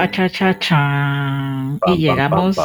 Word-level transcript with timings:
Cha, 0.00 0.10
cha, 0.10 0.28
cha, 0.30 0.58
cha. 0.58 1.78
Y 1.88 1.98
llegamos 1.98 2.56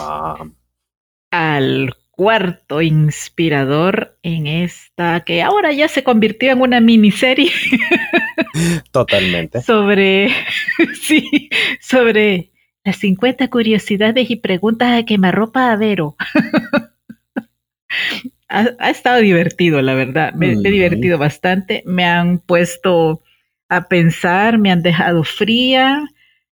al 1.32 1.94
cuarto 2.12 2.82
inspirador 2.82 4.18
en 4.24 4.48
esta 4.48 5.20
que 5.26 5.44
ahora 5.44 5.74
ya 5.74 5.90
se 5.90 6.02
convirtió 6.02 6.54
en 6.54 6.62
una 6.62 6.80
miniserie. 6.80 7.52
Totalmente. 8.92 9.62
sobre, 9.64 10.30
sí, 11.02 11.50
sobre 11.82 12.52
las 12.86 12.96
50 12.98 13.50
curiosidades 13.50 14.30
y 14.30 14.38
preguntas 14.38 14.98
a 14.98 15.04
quemarropa 15.04 15.74
a 15.74 15.76
Vero. 15.76 16.16
ha, 18.48 18.90
estado 18.90 19.20
divertido, 19.20 19.82
la 19.82 19.94
verdad. 19.94 20.34
Me, 20.36 20.54
he 20.54 20.72
divertido 20.72 21.18
bastante. 21.18 21.84
Me 21.86 22.06
han 22.06 22.40
puesto 22.40 23.22
a 23.68 23.90
pensar, 23.90 24.58
me 24.58 24.72
han 24.72 24.84
dejado 24.84 25.26
fría. 25.26 26.08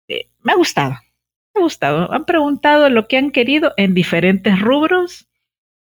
Eh, 0.09 0.29
me 0.43 0.53
ha 0.53 0.57
gustado 0.57 0.97
ha 1.57 1.61
gustado. 1.61 2.13
Han 2.13 2.25
preguntado 2.25 2.89
lo 2.91 3.09
que 3.09 3.17
han 3.17 3.31
querido 3.31 3.73
en 3.77 3.95
diferentes 3.95 4.61
rubros 4.61 5.29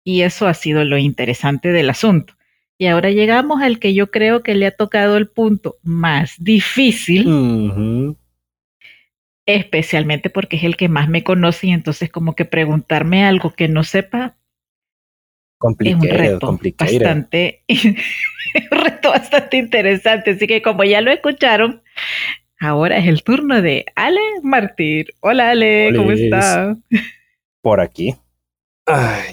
y 0.04 0.22
eso 0.22 0.48
ha 0.48 0.54
sido 0.54 0.84
lo 0.84 0.98
interesante 0.98 1.72
del 1.72 1.90
asunto. 1.90 2.34
Y 2.78 2.88
ahora 2.88 3.10
llegamos 3.10 3.62
al 3.62 3.80
que 3.80 3.94
yo 3.94 4.10
creo 4.10 4.42
que 4.42 4.56
le 4.56 4.66
ha 4.66 4.72
tocado 4.72 5.18
el 5.18 5.28
punto 5.28 5.78
más 5.84 6.36
difícil, 6.38 8.16
especialmente 9.46 10.30
porque 10.30 10.56
es 10.58 10.64
el 10.64 10.78
que 10.78 10.88
más 10.88 11.10
me 11.10 11.24
conoce 11.24 11.68
y 11.68 11.72
entonces 11.72 12.10
como 12.10 12.36
que 12.36 12.46
preguntarme 12.46 13.26
algo 13.26 13.52
que 13.52 13.68
no 13.68 13.84
sepa 13.84 14.38
es 15.80 15.96
un 15.96 16.08
reto 16.08 16.58
bastante, 16.78 17.64
un 18.72 18.78
reto 18.80 19.10
bastante 19.10 19.58
interesante. 19.58 20.32
Así 20.32 20.48
que 20.48 20.62
como 20.62 20.86
ya 20.86 21.02
lo 21.02 21.12
escucharon, 21.12 21.84
Ahora 22.62 22.98
es 22.98 23.08
el 23.08 23.24
turno 23.24 23.62
de 23.62 23.86
Ale 23.96 24.20
Martir. 24.44 25.14
Hola 25.22 25.52
Ale, 25.52 25.94
¿cómo 25.96 26.12
estás? 26.12 26.76
Por 27.62 27.80
aquí. 27.80 28.18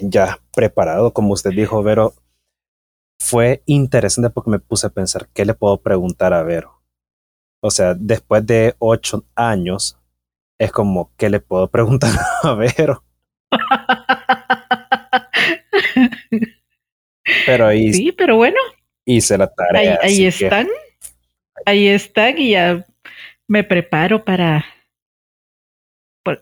ya 0.01 0.39
preparado, 0.55 1.13
como 1.13 1.33
usted 1.33 1.51
dijo, 1.51 1.83
Vero. 1.83 2.15
Fue 3.19 3.63
interesante 3.67 4.31
porque 4.31 4.51
me 4.51 4.61
puse 4.61 4.87
a 4.87 4.91
pensar, 4.91 5.29
¿qué 5.35 5.45
le 5.45 5.55
puedo 5.55 5.79
preguntar 5.83 6.33
a 6.35 6.45
Vero? 6.45 6.81
O 7.61 7.71
sea, 7.73 7.95
después 7.95 8.47
de 8.47 8.77
ocho 8.79 9.25
años, 9.35 9.99
es 10.59 10.71
como, 10.71 11.11
¿qué 11.17 11.29
le 11.29 11.41
puedo 11.41 11.69
preguntar 11.71 12.13
a 12.45 12.55
Vero? 12.55 13.03
pero 17.45 17.67
ahí... 17.67 17.93
Sí, 17.93 18.13
pero 18.13 18.37
bueno. 18.37 18.59
Hice 19.05 19.37
la 19.37 19.53
tarea. 19.53 19.99
Ahí, 20.01 20.27
están. 20.27 20.69
Ahí 21.65 21.89
están 21.89 22.39
y 22.39 22.51
ya 22.51 22.87
me 23.49 23.65
preparo 23.65 24.25
para... 24.25 24.65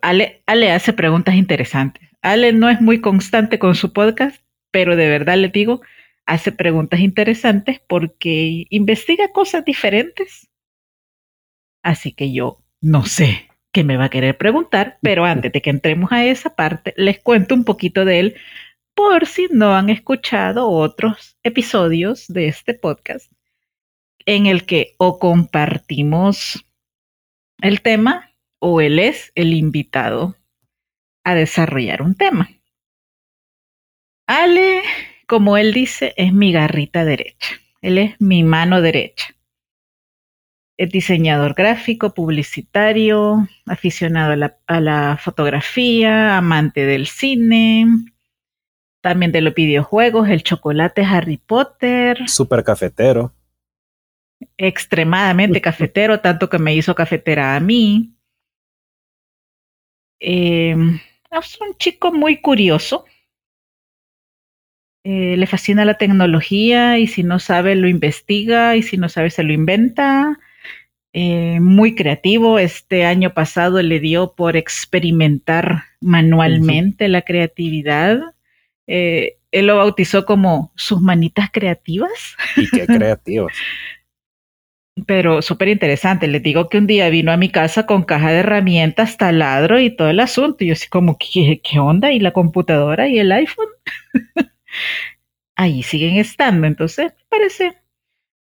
Ale, 0.00 0.42
Ale 0.46 0.72
hace 0.72 0.92
preguntas 0.92 1.34
interesantes. 1.34 2.08
Ale 2.22 2.52
no 2.52 2.70
es 2.70 2.80
muy 2.80 3.00
constante 3.00 3.58
con 3.58 3.74
su 3.74 3.92
podcast, 3.92 4.42
pero 4.70 4.96
de 4.96 5.08
verdad 5.08 5.36
le 5.36 5.48
digo, 5.48 5.82
hace 6.24 6.52
preguntas 6.52 7.00
interesantes 7.00 7.80
porque 7.86 8.66
investiga 8.70 9.32
cosas 9.32 9.64
diferentes. 9.64 10.48
Así 11.82 12.12
que 12.12 12.32
yo 12.32 12.62
no 12.80 13.04
sé 13.04 13.50
qué 13.72 13.84
me 13.84 13.98
va 13.98 14.06
a 14.06 14.10
querer 14.10 14.38
preguntar, 14.38 14.98
pero 15.02 15.24
antes 15.26 15.52
de 15.52 15.60
que 15.60 15.70
entremos 15.70 16.12
a 16.12 16.24
esa 16.24 16.54
parte, 16.54 16.94
les 16.96 17.18
cuento 17.20 17.54
un 17.54 17.64
poquito 17.64 18.04
de 18.04 18.20
él 18.20 18.36
por 18.94 19.26
si 19.26 19.48
no 19.50 19.74
han 19.74 19.90
escuchado 19.90 20.70
otros 20.70 21.36
episodios 21.42 22.28
de 22.28 22.46
este 22.46 22.74
podcast 22.74 23.30
en 24.24 24.46
el 24.46 24.64
que 24.64 24.94
o 24.98 25.18
compartimos 25.18 26.64
el 27.64 27.80
tema 27.80 28.30
o 28.58 28.82
él 28.82 28.98
es 28.98 29.32
el 29.34 29.54
invitado 29.54 30.36
a 31.24 31.34
desarrollar 31.34 32.02
un 32.02 32.14
tema. 32.14 32.50
Ale, 34.26 34.82
como 35.26 35.56
él 35.56 35.72
dice, 35.72 36.12
es 36.18 36.34
mi 36.34 36.52
garrita 36.52 37.06
derecha. 37.06 37.56
Él 37.80 37.96
es 37.96 38.20
mi 38.20 38.44
mano 38.44 38.82
derecha. 38.82 39.34
Es 40.76 40.90
diseñador 40.90 41.54
gráfico, 41.54 42.12
publicitario, 42.12 43.48
aficionado 43.64 44.32
a 44.66 44.80
la, 44.80 45.18
fotografía, 45.22 46.36
amante 46.36 46.84
del 46.84 47.06
cine, 47.06 47.86
también 49.00 49.32
de 49.32 49.40
los 49.40 49.54
videojuegos, 49.54 50.28
el 50.28 50.42
chocolate 50.42 51.02
Harry 51.02 51.38
Potter. 51.38 52.28
Super 52.28 52.62
cafetero 52.62 53.33
extremadamente 54.56 55.60
cafetero, 55.62 56.20
tanto 56.20 56.48
que 56.48 56.58
me 56.58 56.74
hizo 56.74 56.94
cafetera 56.94 57.56
a 57.56 57.60
mí. 57.60 58.14
Em, 60.20 61.00
es 61.30 61.60
un 61.60 61.76
chico 61.76 62.12
muy 62.12 62.40
curioso. 62.40 63.04
Eh, 65.06 65.36
le 65.36 65.46
fascina 65.46 65.84
la 65.84 65.98
tecnología 65.98 66.98
y 66.98 67.06
si 67.06 67.22
no 67.22 67.38
sabe 67.38 67.74
lo 67.74 67.88
investiga 67.88 68.74
y 68.74 68.82
si 68.82 68.96
no 68.96 69.10
sabe 69.10 69.30
se 69.30 69.42
lo 69.42 69.52
inventa. 69.52 70.38
Eh, 71.12 71.60
muy 71.60 71.94
creativo. 71.94 72.58
Este 72.58 73.04
año 73.04 73.34
pasado 73.34 73.80
le 73.82 74.00
dio 74.00 74.34
por 74.34 74.56
experimentar 74.56 75.84
manualmente 76.00 77.08
la 77.08 77.22
creatividad. 77.22 78.20
Eh, 78.86 79.36
él 79.52 79.66
lo 79.66 79.76
bautizó 79.76 80.24
como 80.24 80.72
sus 80.74 81.00
manitas 81.00 81.50
creativas. 81.52 82.36
Y 82.56 82.68
qué 82.68 82.86
creativas. 82.86 83.54
Pero 85.06 85.42
súper 85.42 85.68
interesante. 85.68 86.28
Les 86.28 86.42
digo 86.42 86.68
que 86.68 86.78
un 86.78 86.86
día 86.86 87.08
vino 87.10 87.32
a 87.32 87.36
mi 87.36 87.50
casa 87.50 87.86
con 87.86 88.04
caja 88.04 88.30
de 88.30 88.38
herramientas, 88.38 89.16
taladro 89.16 89.80
y 89.80 89.90
todo 89.94 90.08
el 90.08 90.20
asunto. 90.20 90.64
Y 90.64 90.68
yo 90.68 90.72
así 90.74 90.88
como, 90.88 91.18
¿qué, 91.18 91.60
qué 91.62 91.78
onda? 91.78 92.12
¿Y 92.12 92.20
la 92.20 92.32
computadora 92.32 93.08
y 93.08 93.18
el 93.18 93.32
iPhone? 93.32 93.68
Ahí 95.56 95.82
siguen 95.82 96.16
estando. 96.16 96.66
Entonces, 96.66 97.12
me 97.16 97.24
parece 97.28 97.74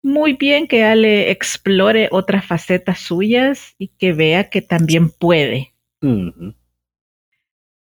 muy 0.02 0.34
bien 0.34 0.69
que 0.69 0.84
Ale 0.84 1.31
explore 1.31 2.08
otras 2.12 2.44
facetas 2.44 3.00
suyas 3.00 3.75
y 3.78 3.88
que 3.88 4.12
vea 4.12 4.50
que 4.50 4.62
también 4.62 5.10
puede. 5.10 5.75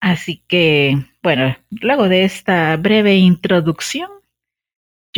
Así 0.00 0.42
que, 0.48 0.96
bueno, 1.22 1.56
luego 1.70 2.08
de 2.08 2.24
esta 2.24 2.76
breve 2.76 3.16
introducción, 3.16 4.10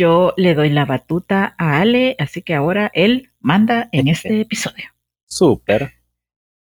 yo 0.01 0.33
le 0.35 0.55
doy 0.55 0.71
la 0.71 0.85
batuta 0.85 1.53
a 1.59 1.79
Ale, 1.79 2.15
así 2.17 2.41
que 2.41 2.55
ahora 2.55 2.89
él 2.95 3.29
manda 3.39 3.87
en 3.91 4.07
este 4.07 4.41
episodio. 4.41 4.85
Súper. 5.27 5.93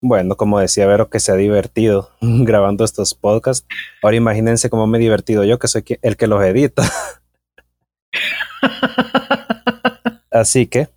Bueno, 0.02 0.36
como 0.38 0.60
decía 0.60 0.88
Vero, 0.88 1.12
que 1.12 1.20
se 1.20 1.32
ha 1.32 1.36
divertido 1.36 2.10
grabando 2.22 2.84
estos 2.84 3.14
podcasts. 3.14 3.68
Ahora 4.02 4.18
imagínense 4.18 4.72
cómo 4.72 4.88
me 4.88 4.98
he 4.98 5.02
divertido 5.02 5.44
yo, 5.44 5.60
que 5.60 5.68
soy 5.68 5.84
el 6.02 6.18
que 6.18 6.26
los 6.26 6.44
edita. 6.44 6.82
Así 10.32 10.66
que, 10.66 10.90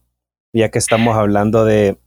ya 0.54 0.70
que 0.70 0.78
estamos 0.78 1.16
hablando 1.16 1.66
de, 1.66 1.98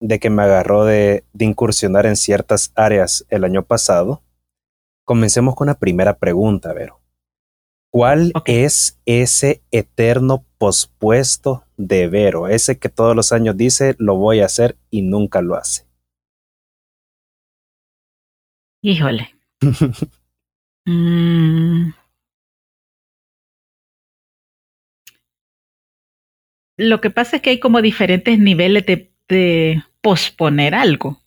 de 0.00 0.18
que 0.18 0.30
me 0.30 0.42
agarró 0.42 0.86
de, 0.86 1.24
de 1.34 1.44
incursionar 1.44 2.06
en 2.06 2.16
ciertas 2.16 2.72
áreas 2.76 3.26
el 3.28 3.44
año 3.44 3.62
pasado, 3.62 4.22
comencemos 5.04 5.54
con 5.54 5.66
la 5.66 5.78
primera 5.78 6.16
pregunta, 6.16 6.72
Vero. 6.72 6.98
¿Cuál 7.90 8.32
es 8.44 9.00
ese 9.06 9.62
eterno 9.70 10.44
pospuesto 10.58 11.64
de 11.76 12.08
Vero? 12.08 12.48
Ese 12.48 12.78
que 12.78 12.88
todos 12.88 13.16
los 13.16 13.32
años 13.32 13.56
dice 13.56 13.94
lo 13.98 14.16
voy 14.16 14.40
a 14.40 14.46
hacer 14.46 14.76
y 14.90 15.02
nunca 15.02 15.40
lo 15.42 15.54
hace. 15.54 15.86
Híjole. 18.82 19.34
Mm. 20.88 21.90
Lo 26.76 27.00
que 27.00 27.10
pasa 27.10 27.36
es 27.36 27.42
que 27.42 27.50
hay 27.50 27.58
como 27.58 27.82
diferentes 27.82 28.38
niveles 28.38 28.86
de, 28.86 29.82
posponer 30.00 30.76
algo. 30.76 31.20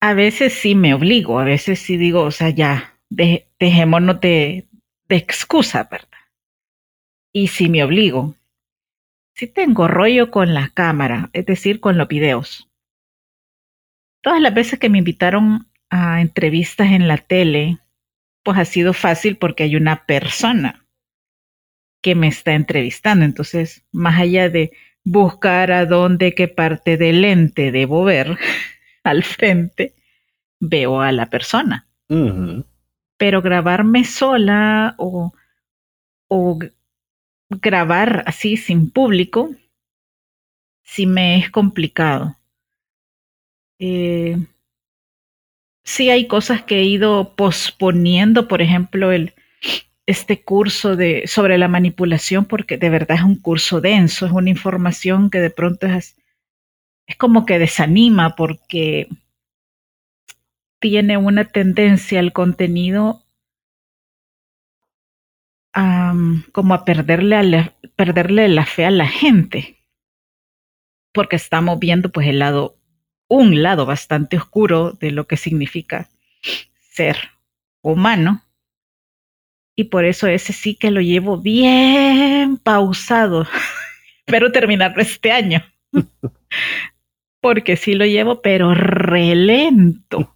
A 0.00 0.14
veces 0.14 0.52
sí 0.52 0.76
me 0.76 0.94
obligo, 0.94 1.40
a 1.40 1.44
veces 1.44 1.80
sí 1.80 1.96
digo, 1.96 2.20
o 2.22 2.30
sea, 2.30 2.50
ya, 2.50 3.00
dejémonos 3.64 4.20
de, 4.20 4.68
de 5.08 5.16
excusa, 5.16 5.88
¿verdad? 5.90 6.08
Y 7.32 7.48
si 7.48 7.70
me 7.70 7.82
obligo, 7.82 8.36
si 9.32 9.46
tengo 9.46 9.88
rollo 9.88 10.30
con 10.30 10.52
la 10.52 10.68
cámara, 10.68 11.30
es 11.32 11.46
decir, 11.46 11.80
con 11.80 11.96
los 11.96 12.06
videos. 12.06 12.70
Todas 14.20 14.42
las 14.42 14.52
veces 14.52 14.78
que 14.78 14.90
me 14.90 14.98
invitaron 14.98 15.66
a 15.88 16.20
entrevistas 16.20 16.92
en 16.92 17.08
la 17.08 17.16
tele, 17.16 17.78
pues 18.42 18.58
ha 18.58 18.66
sido 18.66 18.92
fácil 18.92 19.38
porque 19.38 19.62
hay 19.62 19.76
una 19.76 20.04
persona 20.04 20.86
que 22.02 22.14
me 22.14 22.28
está 22.28 22.52
entrevistando. 22.52 23.24
Entonces, 23.24 23.86
más 23.92 24.20
allá 24.20 24.50
de 24.50 24.72
buscar 25.04 25.72
a 25.72 25.86
dónde, 25.86 26.34
qué 26.34 26.48
parte 26.48 26.98
del 26.98 27.22
lente 27.22 27.72
debo 27.72 28.04
ver 28.04 28.36
al 29.04 29.24
frente, 29.24 29.94
veo 30.60 31.00
a 31.00 31.12
la 31.12 31.30
persona 31.30 31.88
pero 33.16 33.42
grabarme 33.42 34.04
sola 34.04 34.94
o, 34.98 35.32
o 36.28 36.58
grabar 37.48 38.24
así 38.26 38.56
sin 38.56 38.90
público, 38.90 39.50
sí 40.82 41.06
me 41.06 41.38
es 41.38 41.50
complicado. 41.50 42.36
Eh, 43.78 44.36
sí 45.82 46.10
hay 46.10 46.26
cosas 46.26 46.62
que 46.62 46.78
he 46.78 46.84
ido 46.84 47.34
posponiendo, 47.34 48.48
por 48.48 48.62
ejemplo, 48.62 49.12
el, 49.12 49.34
este 50.06 50.42
curso 50.42 50.96
de, 50.96 51.26
sobre 51.26 51.58
la 51.58 51.68
manipulación, 51.68 52.44
porque 52.44 52.76
de 52.76 52.90
verdad 52.90 53.18
es 53.18 53.24
un 53.24 53.36
curso 53.36 53.80
denso, 53.80 54.26
es 54.26 54.32
una 54.32 54.50
información 54.50 55.30
que 55.30 55.40
de 55.40 55.50
pronto 55.50 55.86
es, 55.86 56.16
es 57.06 57.16
como 57.16 57.46
que 57.46 57.58
desanima 57.58 58.36
porque 58.36 59.08
tiene 60.84 61.16
una 61.16 61.46
tendencia 61.46 62.20
al 62.20 62.34
contenido 62.34 63.24
como 66.52 66.74
a 66.74 66.84
perderle, 66.84 67.36
a 67.36 67.74
perderle 67.96 68.48
la 68.48 68.66
fe 68.66 68.84
a 68.84 68.90
la 68.90 69.08
gente, 69.08 69.78
porque 71.14 71.36
estamos 71.36 71.78
viendo 71.78 72.12
pues 72.12 72.28
el 72.28 72.38
lado, 72.38 72.76
un 73.28 73.62
lado 73.62 73.86
bastante 73.86 74.36
oscuro 74.36 74.92
de 74.92 75.10
lo 75.10 75.26
que 75.26 75.38
significa 75.38 76.10
ser 76.92 77.16
humano. 77.80 78.44
Y 79.74 79.84
por 79.84 80.04
eso 80.04 80.26
ese 80.26 80.52
sí 80.52 80.74
que 80.74 80.90
lo 80.90 81.00
llevo 81.00 81.38
bien 81.38 82.58
pausado. 82.58 83.46
Espero 84.26 84.52
terminarlo 84.52 85.00
este 85.00 85.32
año. 85.32 85.64
Porque 87.40 87.78
sí 87.78 87.94
lo 87.94 88.04
llevo, 88.04 88.42
pero 88.42 88.74
relento. 88.74 90.33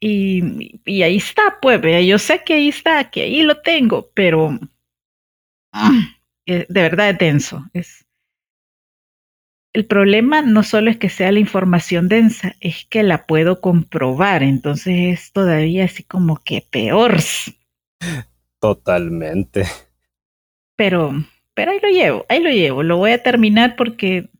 Y, 0.00 0.80
y, 0.84 1.02
ahí 1.02 1.16
está, 1.16 1.58
pues, 1.60 1.80
yo 2.06 2.18
sé 2.18 2.44
que 2.44 2.54
ahí 2.54 2.68
está, 2.68 3.10
que 3.10 3.22
ahí 3.22 3.42
lo 3.42 3.62
tengo, 3.62 4.10
pero 4.14 4.58
ah, 5.72 5.90
de 6.46 6.66
verdad 6.68 7.10
es 7.10 7.18
denso. 7.18 7.64
Es, 7.72 8.06
el 9.76 9.84
problema 9.84 10.40
no 10.40 10.62
solo 10.62 10.90
es 10.90 10.96
que 10.96 11.10
sea 11.10 11.30
la 11.32 11.38
información 11.38 12.08
densa, 12.08 12.56
es 12.60 12.86
que 12.86 13.02
la 13.02 13.26
puedo 13.26 13.60
comprobar, 13.60 14.42
entonces 14.42 14.94
es 14.96 15.32
todavía 15.32 15.84
así 15.84 16.02
como 16.02 16.42
que 16.42 16.62
peor. 16.70 17.18
Totalmente. 18.58 19.64
Pero, 20.76 21.12
pero 21.52 21.72
ahí 21.72 21.80
lo 21.82 21.90
llevo, 21.90 22.26
ahí 22.30 22.42
lo 22.42 22.50
llevo, 22.50 22.82
lo 22.82 22.96
voy 22.96 23.10
a 23.10 23.22
terminar 23.22 23.76
porque, 23.76 24.30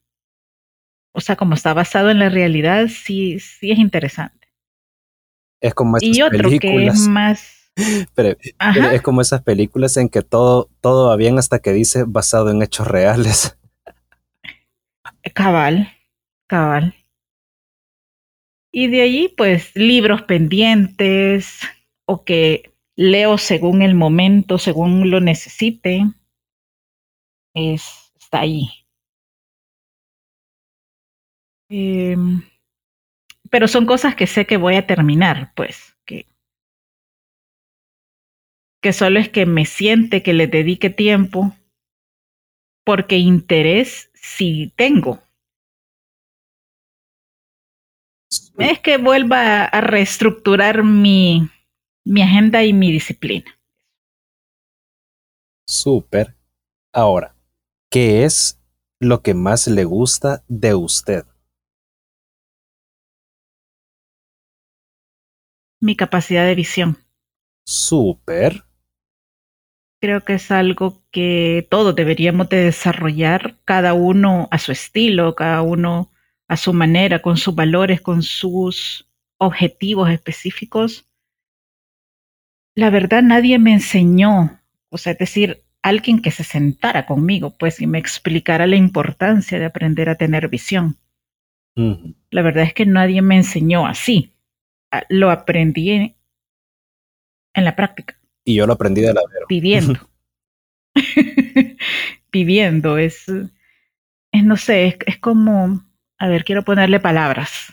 o 1.12 1.20
sea, 1.20 1.36
como 1.36 1.54
está 1.54 1.74
basado 1.74 2.10
en 2.10 2.18
la 2.18 2.30
realidad, 2.30 2.88
sí, 2.88 3.38
sí 3.38 3.70
es 3.70 3.78
interesante. 3.78 4.35
Es 5.66 5.74
como 5.74 5.96
esas 5.96 6.16
y 6.16 6.22
otro 6.22 6.48
películas. 6.48 6.60
que 6.60 6.86
es 6.86 7.08
más. 7.08 7.56
Pero, 8.14 8.36
es 8.92 9.02
como 9.02 9.20
esas 9.20 9.42
películas 9.42 9.96
en 9.96 10.08
que 10.08 10.22
todo, 10.22 10.70
todo 10.80 11.08
va 11.08 11.16
bien 11.16 11.38
hasta 11.38 11.58
que 11.58 11.72
dice 11.72 12.04
basado 12.06 12.50
en 12.50 12.62
hechos 12.62 12.86
reales. 12.86 13.58
Cabal, 15.34 15.92
cabal. 16.46 16.94
Y 18.72 18.86
de 18.88 19.02
allí, 19.02 19.34
pues, 19.36 19.74
libros 19.74 20.22
pendientes 20.22 21.60
o 22.06 22.24
que 22.24 22.72
leo 22.94 23.36
según 23.36 23.82
el 23.82 23.94
momento, 23.94 24.58
según 24.58 25.10
lo 25.10 25.20
necesite. 25.20 26.04
Es, 27.54 28.12
está 28.18 28.40
ahí. 28.40 28.68
Eh, 31.68 32.16
pero 33.50 33.68
son 33.68 33.86
cosas 33.86 34.14
que 34.14 34.26
sé 34.26 34.46
que 34.46 34.56
voy 34.56 34.76
a 34.76 34.86
terminar, 34.86 35.52
pues, 35.54 35.96
que, 36.04 36.26
que 38.82 38.92
solo 38.92 39.18
es 39.18 39.28
que 39.28 39.46
me 39.46 39.64
siente 39.64 40.22
que 40.22 40.32
le 40.32 40.46
dedique 40.46 40.90
tiempo, 40.90 41.54
porque 42.84 43.18
interés 43.18 44.10
sí 44.14 44.72
tengo. 44.76 45.20
Es 48.58 48.80
que 48.80 48.96
vuelva 48.96 49.64
a 49.64 49.80
reestructurar 49.80 50.82
mi, 50.82 51.48
mi 52.04 52.22
agenda 52.22 52.64
y 52.64 52.72
mi 52.72 52.90
disciplina. 52.90 53.58
Súper. 55.68 56.36
Ahora, 56.92 57.34
¿qué 57.90 58.24
es 58.24 58.60
lo 59.00 59.22
que 59.22 59.34
más 59.34 59.66
le 59.66 59.84
gusta 59.84 60.44
de 60.48 60.74
usted? 60.74 61.24
Mi 65.86 65.96
capacidad 65.96 66.44
de 66.44 66.54
visión. 66.54 66.98
Súper. 67.64 68.64
Creo 70.00 70.20
que 70.20 70.34
es 70.34 70.50
algo 70.50 71.02
que 71.10 71.66
todos 71.70 71.96
deberíamos 71.96 72.50
de 72.50 72.64
desarrollar, 72.64 73.56
cada 73.64 73.94
uno 73.94 74.48
a 74.50 74.58
su 74.58 74.72
estilo, 74.72 75.34
cada 75.34 75.62
uno 75.62 76.10
a 76.48 76.56
su 76.58 76.74
manera, 76.74 77.22
con 77.22 77.38
sus 77.38 77.54
valores, 77.54 78.02
con 78.02 78.22
sus 78.22 79.08
objetivos 79.38 80.10
específicos. 80.10 81.08
La 82.74 82.90
verdad, 82.90 83.22
nadie 83.22 83.58
me 83.58 83.72
enseñó, 83.72 84.60
o 84.90 84.98
sea, 84.98 85.12
es 85.12 85.18
decir, 85.18 85.64
alguien 85.82 86.20
que 86.20 86.30
se 86.30 86.44
sentara 86.44 87.06
conmigo, 87.06 87.56
pues, 87.58 87.80
y 87.80 87.86
me 87.86 87.98
explicara 87.98 88.66
la 88.66 88.76
importancia 88.76 89.58
de 89.58 89.64
aprender 89.64 90.08
a 90.10 90.16
tener 90.16 90.48
visión. 90.48 90.98
La 92.30 92.42
verdad 92.42 92.64
es 92.64 92.74
que 92.74 92.86
nadie 92.86 93.22
me 93.22 93.36
enseñó 93.36 93.86
así. 93.86 94.35
Ah, 94.90 95.04
lo 95.08 95.30
aprendí 95.30 95.90
en, 95.90 96.16
la 97.54 97.74
práctica. 97.74 98.20
Y 98.44 98.54
yo 98.54 98.66
lo 98.66 98.74
aprendí 98.74 99.00
de 99.00 99.14
la 99.14 99.22
vera. 99.28 99.46
Viviendo. 99.48 99.98
Viviendo. 102.32 102.98
Es, 102.98 103.28
es, 103.28 104.44
no 104.44 104.56
sé, 104.56 104.86
es, 104.86 104.96
es 105.06 105.18
como, 105.18 105.84
a 106.18 106.28
ver, 106.28 106.44
quiero 106.44 106.62
ponerle 106.62 107.00
palabras. 107.00 107.72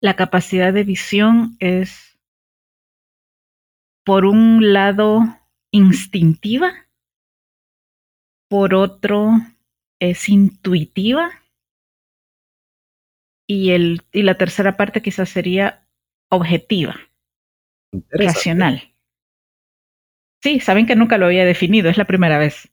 La 0.00 0.16
capacidad 0.16 0.72
de 0.72 0.84
visión 0.84 1.56
es, 1.60 2.18
por 4.04 4.26
un 4.26 4.72
lado, 4.72 5.22
instintiva, 5.70 6.72
por 8.48 8.74
otro, 8.74 9.32
es 9.98 10.28
intuitiva 10.28 11.43
Y, 13.46 13.72
el, 13.72 14.02
y 14.12 14.22
la 14.22 14.36
tercera 14.36 14.76
parte 14.76 15.02
quizás 15.02 15.28
sería 15.28 15.86
objetiva, 16.30 16.96
racional. 18.10 18.94
Sí, 20.42 20.60
saben 20.60 20.86
que 20.86 20.96
nunca 20.96 21.18
lo 21.18 21.26
había 21.26 21.44
definido, 21.44 21.88
es 21.90 21.96
la 21.96 22.06
primera 22.06 22.38
vez. 22.38 22.70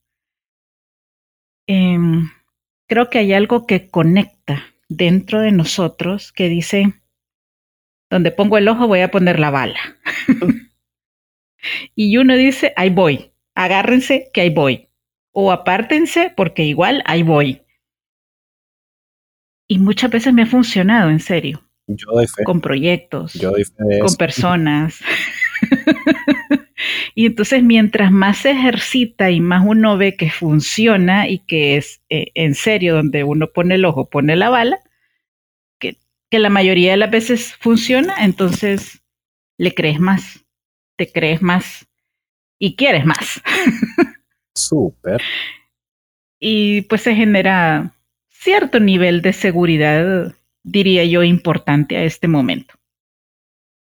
Em, 1.68 2.30
creo 2.88 3.10
que 3.10 3.20
hay 3.20 3.34
algo 3.34 3.66
que 3.66 3.90
conecta 3.90 4.64
dentro 4.90 5.40
de 5.40 5.52
nosotros 5.52 6.34
que 6.34 6.50
dice, 6.50 7.02
donde 8.10 8.32
pongo 8.32 8.58
el 8.58 8.68
ojo 8.68 8.88
voy 8.88 9.00
a 9.00 9.12
poner 9.12 9.40
la 9.40 9.52
bala. 9.52 9.80
y 11.96 12.18
uno 12.18 12.36
dice, 12.36 12.74
ahí 12.76 12.90
voy, 12.90 13.32
agárrense 13.56 14.30
que 14.34 14.42
ahí 14.42 14.50
voy. 14.50 14.90
O 15.32 15.54
apártense 15.54 16.34
porque 16.36 16.64
igual 16.66 17.04
ahí 17.06 17.24
voy. 17.24 17.62
Y 19.72 19.80
muchas 19.80 20.12
veces 20.12 20.34
me 20.34 20.42
ha 20.42 20.46
funcionado, 20.46 21.10
en 21.10 21.22
serio. 21.22 21.64
Yo 21.88 22.12
doy 22.12 22.28
fe. 22.28 22.44
Con 22.44 22.60
proyectos, 22.60 23.36
Yo 23.36 23.52
doy 23.52 23.64
fe 23.64 24.00
con 24.02 24.14
personas. 24.16 25.00
y 27.16 27.28
entonces 27.28 27.64
mientras 27.64 28.12
más 28.12 28.40
se 28.40 28.52
ejercita 28.52 29.32
y 29.32 29.40
más 29.40 29.64
uno 29.66 29.96
ve 29.96 30.18
que 30.18 30.30
funciona 30.30 31.30
y 31.30 31.40
que 31.46 31.78
es 31.78 32.02
eh, 32.10 32.32
en 32.34 32.54
serio 32.54 32.96
donde 32.96 33.24
uno 33.24 33.48
pone 33.48 33.76
el 33.76 33.86
ojo, 33.86 34.10
pone 34.10 34.36
la 34.36 34.50
bala, 34.50 34.78
que, 35.80 35.96
que 36.30 36.40
la 36.40 36.50
mayoría 36.50 36.92
de 36.92 36.98
las 36.98 37.12
veces 37.12 37.56
funciona, 37.56 38.26
entonces 38.26 39.02
le 39.58 39.74
crees 39.74 40.02
más, 40.02 40.44
te 40.98 41.10
crees 41.10 41.42
más 41.42 41.88
y 42.60 42.76
quieres 42.76 43.06
más. 43.06 43.42
Súper. 44.54 45.22
Y 46.42 46.82
pues 46.82 47.04
se 47.04 47.16
genera 47.16 47.96
cierto 48.42 48.80
nivel 48.80 49.22
de 49.22 49.34
seguridad, 49.34 50.34
diría 50.64 51.06
yo, 51.06 51.24
importante 51.24 51.98
a 51.98 52.04
este 52.04 52.28
momento. 52.28 52.74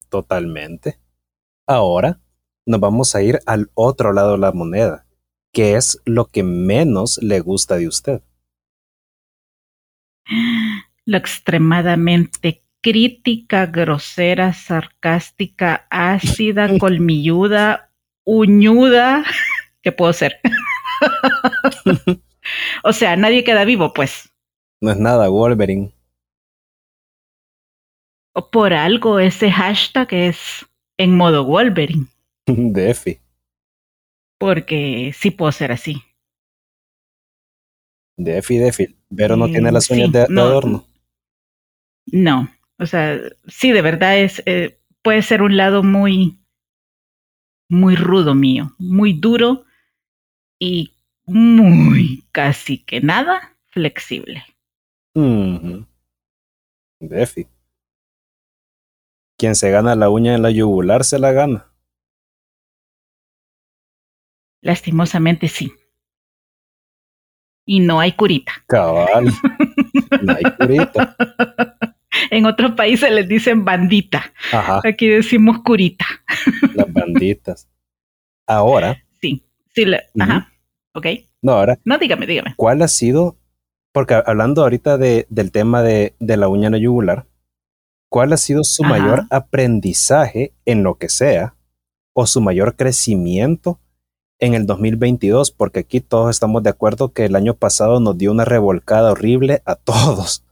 Totalmente. 0.08 0.98
Ahora 1.66 2.20
nos 2.66 2.80
vamos 2.80 3.14
a 3.14 3.22
ir 3.22 3.40
al 3.46 3.70
otro 3.74 4.12
lado 4.12 4.32
de 4.32 4.38
la 4.38 4.52
moneda, 4.52 5.06
que 5.52 5.74
es 5.74 6.00
lo 6.04 6.26
que 6.26 6.42
menos 6.42 7.18
le 7.22 7.40
gusta 7.40 7.76
de 7.76 7.88
usted. 7.88 8.22
Lo 11.04 11.16
extremadamente 11.16 12.62
crítica, 12.80 13.66
grosera, 13.66 14.52
sarcástica, 14.52 15.86
ácida, 15.90 16.68
colmilluda, 16.78 17.90
uñuda 18.24 19.24
que 19.82 19.90
puedo 19.90 20.12
ser. 20.12 20.38
o 22.84 22.92
sea, 22.92 23.16
nadie 23.16 23.42
queda 23.42 23.64
vivo, 23.64 23.92
pues. 23.92 24.33
No 24.80 24.90
es 24.90 24.98
nada 24.98 25.28
Wolverine. 25.28 25.92
O 28.34 28.50
por 28.50 28.72
algo 28.72 29.20
ese 29.20 29.50
hashtag 29.50 30.12
es 30.12 30.66
en 30.98 31.16
modo 31.16 31.44
Wolverine. 31.44 32.06
Defi. 32.46 33.18
Porque 34.38 35.12
sí 35.16 35.30
puedo 35.30 35.52
ser 35.52 35.72
así. 35.72 36.02
Defi, 38.16 38.58
Defi. 38.58 38.96
Pero 39.14 39.36
no 39.36 39.46
tiene 39.46 39.72
las 39.72 39.90
uñas 39.90 40.10
de, 40.12 40.22
adorno. 40.22 40.84
No. 42.06 42.50
O 42.78 42.86
sea, 42.86 43.18
sí, 43.46 43.72
de 43.72 43.82
verdad 43.82 44.18
es. 44.18 44.42
Eh, 44.46 44.78
puede 45.02 45.22
ser 45.22 45.42
un 45.42 45.56
lado 45.56 45.82
muy. 45.82 46.38
Muy 47.68 47.96
rudo 47.96 48.34
mío. 48.34 48.74
Muy 48.78 49.12
duro. 49.14 49.64
Y 50.58 50.92
muy 51.26 52.24
casi 52.32 52.78
que 52.78 53.00
nada 53.00 53.56
flexible. 53.66 54.44
Defi. 57.00 57.46
Quien 59.38 59.54
se 59.54 59.70
gana 59.70 59.94
la 59.94 60.10
uña 60.10 60.34
en 60.34 60.42
la 60.42 60.50
yugular 60.50 61.04
se 61.04 61.18
la 61.18 61.32
gana. 61.32 61.72
Lastimosamente 64.60 65.48
sí. 65.48 65.72
Y 67.66 67.80
no 67.80 68.00
hay 68.00 68.12
curita. 68.12 68.52
Cabal. 68.66 69.32
No 70.22 70.34
hay 70.34 70.44
curita. 70.58 71.16
en 72.30 72.46
otros 72.46 72.72
países 72.72 73.10
les 73.10 73.28
dicen 73.28 73.64
bandita. 73.64 74.32
Aquí 74.84 75.08
decimos 75.08 75.58
curita. 75.64 76.06
Las 76.74 76.92
banditas. 76.92 77.68
Ahora. 78.46 79.02
Sí. 79.20 79.46
Sí. 79.74 79.84
Ajá. 80.18 80.52
Ok. 80.92 81.06
No, 81.42 81.52
ahora. 81.52 81.78
No, 81.84 81.98
dígame, 81.98 82.26
dígame. 82.26 82.54
¿Cuál 82.56 82.82
ha 82.82 82.88
sido? 82.88 83.36
Porque 83.94 84.20
hablando 84.26 84.62
ahorita 84.62 84.98
de, 84.98 85.26
del 85.30 85.52
tema 85.52 85.82
de, 85.82 86.16
de 86.18 86.36
la 86.36 86.48
uña 86.48 86.68
la 86.68 86.78
yugular, 86.78 87.26
¿cuál 88.10 88.32
ha 88.32 88.36
sido 88.36 88.64
su 88.64 88.82
mayor 88.82 89.26
aprendizaje 89.30 90.52
en 90.66 90.82
lo 90.82 90.96
que 90.96 91.08
sea 91.08 91.54
o 92.12 92.26
su 92.26 92.40
mayor 92.40 92.74
crecimiento 92.74 93.78
en 94.40 94.54
el 94.54 94.66
2022, 94.66 95.52
porque 95.52 95.80
aquí 95.80 96.00
todos 96.00 96.30
estamos 96.30 96.62
de 96.62 96.70
acuerdo 96.70 97.12
que 97.12 97.24
el 97.24 97.36
año 97.36 97.54
pasado 97.54 98.00
nos 98.00 98.18
dio 98.18 98.32
una 98.32 98.44
revolcada 98.44 99.12
horrible 99.12 99.62
a 99.64 99.76
todos. 99.76 100.44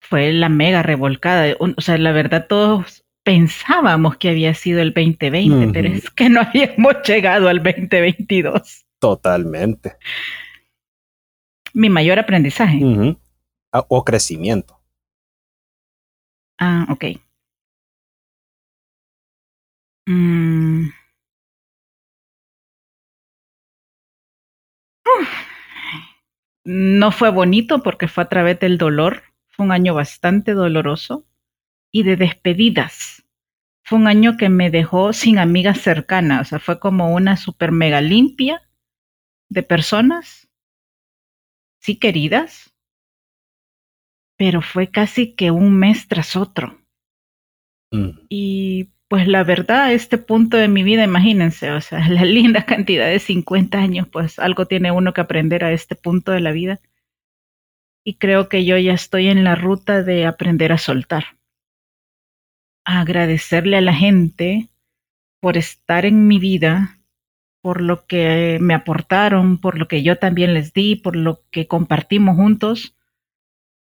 Fue 0.00 0.32
la 0.32 0.48
mega 0.48 0.82
revolcada. 0.82 1.54
O 1.58 1.80
sea, 1.80 1.98
la 1.98 2.12
verdad 2.12 2.46
todos 2.48 3.04
pensábamos 3.22 4.16
que 4.16 4.30
había 4.30 4.54
sido 4.54 4.80
el 4.80 4.94
2020, 4.94 5.72
pero 5.72 5.88
es 5.88 6.10
que 6.10 6.28
no 6.28 6.40
habíamos 6.40 6.94
llegado 7.06 7.48
al 7.48 7.62
2022. 7.62 8.85
Totalmente. 8.98 9.98
Mi 11.74 11.90
mayor 11.90 12.18
aprendizaje. 12.18 12.80
Ah, 13.72 13.84
o 13.88 14.04
crecimiento. 14.04 14.80
Ah, 16.58 16.86
ok. 16.88 17.04
Mm. 20.08 20.90
No 26.64 27.12
fue 27.12 27.30
bonito 27.30 27.82
porque 27.82 28.08
fue 28.08 28.24
a 28.24 28.28
través 28.28 28.58
del 28.58 28.78
dolor. 28.78 29.22
Fue 29.48 29.66
un 29.66 29.72
año 29.72 29.94
bastante 29.94 30.52
doloroso 30.52 31.24
y 31.92 32.02
de 32.02 32.16
despedidas. 32.16 33.24
Fue 33.84 33.98
un 33.98 34.06
año 34.06 34.36
que 34.36 34.48
me 34.48 34.70
dejó 34.70 35.12
sin 35.12 35.38
amigas 35.38 35.78
cercanas. 35.80 36.40
O 36.40 36.44
sea, 36.44 36.58
fue 36.58 36.80
como 36.80 37.14
una 37.14 37.36
super 37.36 37.70
mega 37.70 38.00
limpia 38.00 38.65
de 39.48 39.62
personas, 39.62 40.48
sí 41.80 41.98
queridas, 41.98 42.74
pero 44.36 44.60
fue 44.60 44.90
casi 44.90 45.34
que 45.34 45.50
un 45.50 45.76
mes 45.78 46.08
tras 46.08 46.36
otro. 46.36 46.78
Mm. 47.90 48.10
Y 48.28 48.90
pues 49.08 49.28
la 49.28 49.44
verdad, 49.44 49.84
a 49.84 49.92
este 49.92 50.18
punto 50.18 50.56
de 50.56 50.68
mi 50.68 50.82
vida, 50.82 51.04
imagínense, 51.04 51.70
o 51.70 51.80
sea, 51.80 52.08
la 52.08 52.24
linda 52.24 52.64
cantidad 52.64 53.08
de 53.08 53.18
50 53.18 53.78
años, 53.78 54.08
pues 54.08 54.38
algo 54.38 54.66
tiene 54.66 54.90
uno 54.90 55.12
que 55.12 55.20
aprender 55.20 55.64
a 55.64 55.72
este 55.72 55.94
punto 55.94 56.32
de 56.32 56.40
la 56.40 56.52
vida. 56.52 56.80
Y 58.04 58.14
creo 58.14 58.48
que 58.48 58.64
yo 58.64 58.78
ya 58.78 58.92
estoy 58.92 59.28
en 59.28 59.42
la 59.42 59.56
ruta 59.56 60.02
de 60.02 60.26
aprender 60.26 60.72
a 60.72 60.78
soltar. 60.78 61.38
A 62.84 63.00
agradecerle 63.00 63.76
a 63.76 63.80
la 63.80 63.94
gente 63.94 64.68
por 65.40 65.56
estar 65.56 66.06
en 66.06 66.28
mi 66.28 66.38
vida, 66.38 66.95
por 67.66 67.80
lo 67.80 68.06
que 68.06 68.58
me 68.60 68.74
aportaron, 68.74 69.58
por 69.58 69.76
lo 69.76 69.88
que 69.88 70.04
yo 70.04 70.18
también 70.18 70.54
les 70.54 70.72
di, 70.72 70.94
por 70.94 71.16
lo 71.16 71.42
que 71.50 71.66
compartimos 71.66 72.36
juntos. 72.36 72.94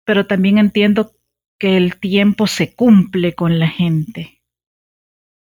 Pero 0.05 0.25
también 0.25 0.57
entiendo 0.57 1.11
que 1.59 1.77
el 1.77 1.99
tiempo 1.99 2.47
se 2.47 2.73
cumple 2.73 3.35
con 3.35 3.59
la 3.59 3.67
gente 3.67 4.41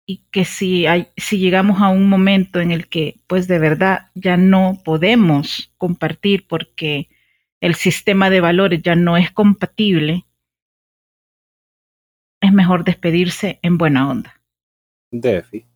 y 0.06 0.22
que 0.30 0.46
si, 0.46 0.86
si 1.18 1.38
llegamos 1.38 1.82
a 1.82 1.88
un 1.88 2.08
momento 2.08 2.58
en 2.58 2.70
el 2.70 2.88
que 2.88 3.20
pues 3.26 3.48
de 3.48 3.58
verdad 3.58 4.06
ya 4.14 4.38
no 4.38 4.80
podemos 4.82 5.70
compartir 5.76 6.46
porque 6.46 7.10
el 7.60 7.74
sistema 7.74 8.30
de 8.30 8.40
valores 8.40 8.80
ya 8.80 8.94
no 8.94 9.18
es 9.18 9.30
compatible, 9.30 10.24
es 12.40 12.50
mejor 12.50 12.82
despedirse 12.82 13.58
en 13.60 13.76
buena 13.76 14.08
onda. 14.08 14.40
Defi. 15.10 15.66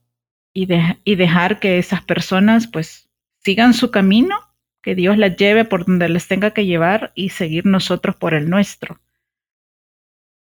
Y, 0.52 0.68
y 1.04 1.14
dejar 1.14 1.60
que 1.60 1.78
esas 1.78 2.02
personas 2.02 2.66
pues 2.66 3.08
sigan 3.38 3.74
su 3.74 3.90
camino, 3.90 4.36
que 4.82 4.94
Dios 4.94 5.16
las 5.18 5.36
lleve 5.36 5.64
por 5.64 5.86
donde 5.86 6.08
les 6.08 6.26
tenga 6.26 6.52
que 6.52 6.66
llevar 6.66 7.12
y 7.14 7.30
seguir 7.30 7.66
nosotros 7.66 8.16
por 8.16 8.34
el 8.34 8.50
nuestro. 8.50 9.00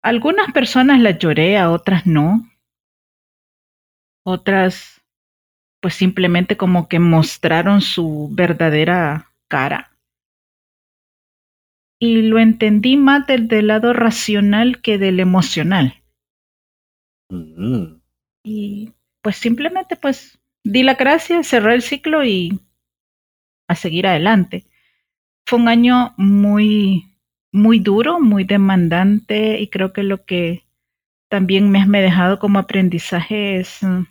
Algunas 0.02 0.52
personas 0.52 1.00
las 1.00 1.20
lloré, 1.20 1.58
a 1.58 1.70
otras 1.70 2.08
no, 2.08 2.50
otras 4.24 5.02
pues 5.82 5.96
simplemente 5.96 6.58
como 6.58 6.88
que 6.88 7.00
mostraron 7.00 7.82
su 7.82 8.30
verdadera 8.32 9.32
cara. 9.48 9.98
Y 12.00 12.22
lo 12.24 12.40
entendí 12.40 12.98
más 12.98 13.28
del, 13.28 13.48
del 13.48 13.68
lado 13.68 13.94
racional 13.94 14.82
que 14.82 14.98
del 14.98 15.20
emocional. 15.20 16.02
Mm. 17.30 18.00
Y 18.44 18.94
pues 19.22 19.38
simplemente 19.38 19.96
pues 19.96 20.40
di 20.64 20.84
la 20.84 20.96
gracia, 20.96 21.44
cerré 21.44 21.76
el 21.76 21.82
ciclo 21.82 22.24
y 22.24 22.60
a 23.68 23.76
seguir 23.76 24.08
adelante. 24.08 24.66
fue 25.46 25.60
un 25.60 25.68
año 25.68 26.14
muy, 26.18 27.18
muy 27.52 27.80
duro, 27.80 28.20
muy 28.20 28.44
demandante 28.46 29.60
y 29.60 29.70
creo 29.70 29.94
que 29.94 30.04
lo 30.04 30.26
que 30.26 30.66
también 31.30 31.72
me 31.72 31.80
ha 31.80 32.02
dejado 32.02 32.40
como 32.40 32.60
aprendizaje 32.60 33.60
es, 33.60 33.84
mm, 33.84 34.04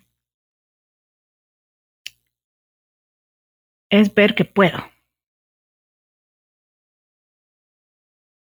es 3.91 4.13
ver 4.15 4.33
que 4.33 4.45
puedo. 4.45 4.79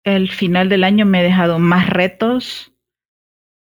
El 0.04 0.30
final 0.30 0.70
del 0.70 0.84
año 0.84 1.04
me 1.04 1.18
ha 1.18 1.22
dejado 1.22 1.58
más 1.58 1.90
retos, 1.90 2.72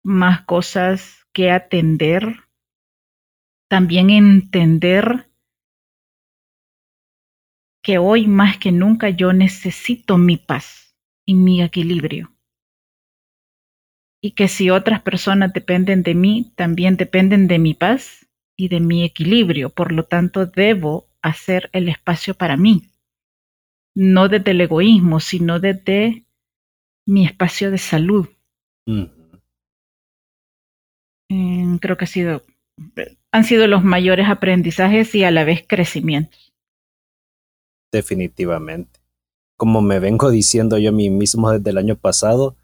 más 0.04 0.46
cosas 0.46 1.28
que 1.34 1.52
atender, 1.52 2.45
también 3.70 4.10
entender 4.10 5.30
que 7.84 7.98
hoy 7.98 8.28
más 8.28 8.58
que 8.58 8.72
nunca 8.72 9.10
yo 9.10 9.34
necesito 9.34 10.18
mi 10.18 10.38
paz 10.38 10.96
y 11.26 11.36
mi 11.36 11.62
equilibrio. 11.62 12.32
Y 14.22 14.32
que 14.32 14.48
si 14.48 14.72
otras 14.72 15.02
personas 15.02 15.54
dependen 15.54 16.02
de 16.02 16.16
mí, 16.16 16.52
también 16.56 16.98
dependen 16.98 17.48
de 17.48 17.60
mi 17.60 17.76
paz 17.76 18.28
y 18.58 18.70
de 18.70 18.80
mi 18.80 19.04
equilibrio. 19.04 19.70
Por 19.70 19.92
lo 19.92 20.04
tanto, 20.04 20.48
debo 20.48 21.08
hacer 21.22 21.70
el 21.74 21.90
espacio 21.90 22.34
para 22.34 22.58
mí. 22.58 22.90
No 23.96 24.30
desde 24.30 24.52
el 24.52 24.62
egoísmo, 24.62 25.20
sino 25.20 25.60
desde 25.60 26.26
mi 27.08 27.26
espacio 27.26 27.70
de 27.70 27.78
salud. 27.78 28.28
Mm, 31.30 31.78
creo 31.78 31.98
que 31.98 32.06
ha 32.06 32.08
sido, 32.08 32.44
han 33.36 33.44
sido 33.44 33.68
los 33.68 33.84
mayores 33.84 34.30
aprendizajes 34.30 35.14
y 35.14 35.24
a 35.24 35.32
la 35.32 35.44
vez 35.44 35.64
crecimientos 35.68 36.46
definitivamente. 37.96 39.00
Como 39.58 39.82
me 39.82 40.00
vengo 40.00 40.30
diciendo 40.30 40.78
yo 40.78 40.90
a 40.90 40.94
mí 40.94 41.10
mismo 41.10 41.52
desde 41.52 41.70
el 41.70 41.78
año 41.78 41.96
pasado, 41.96 42.56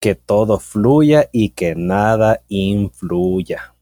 que 0.00 0.14
todo 0.14 0.58
fluya 0.58 1.28
y 1.32 1.50
que 1.50 1.74
nada 1.74 2.42
influya. 2.48 3.74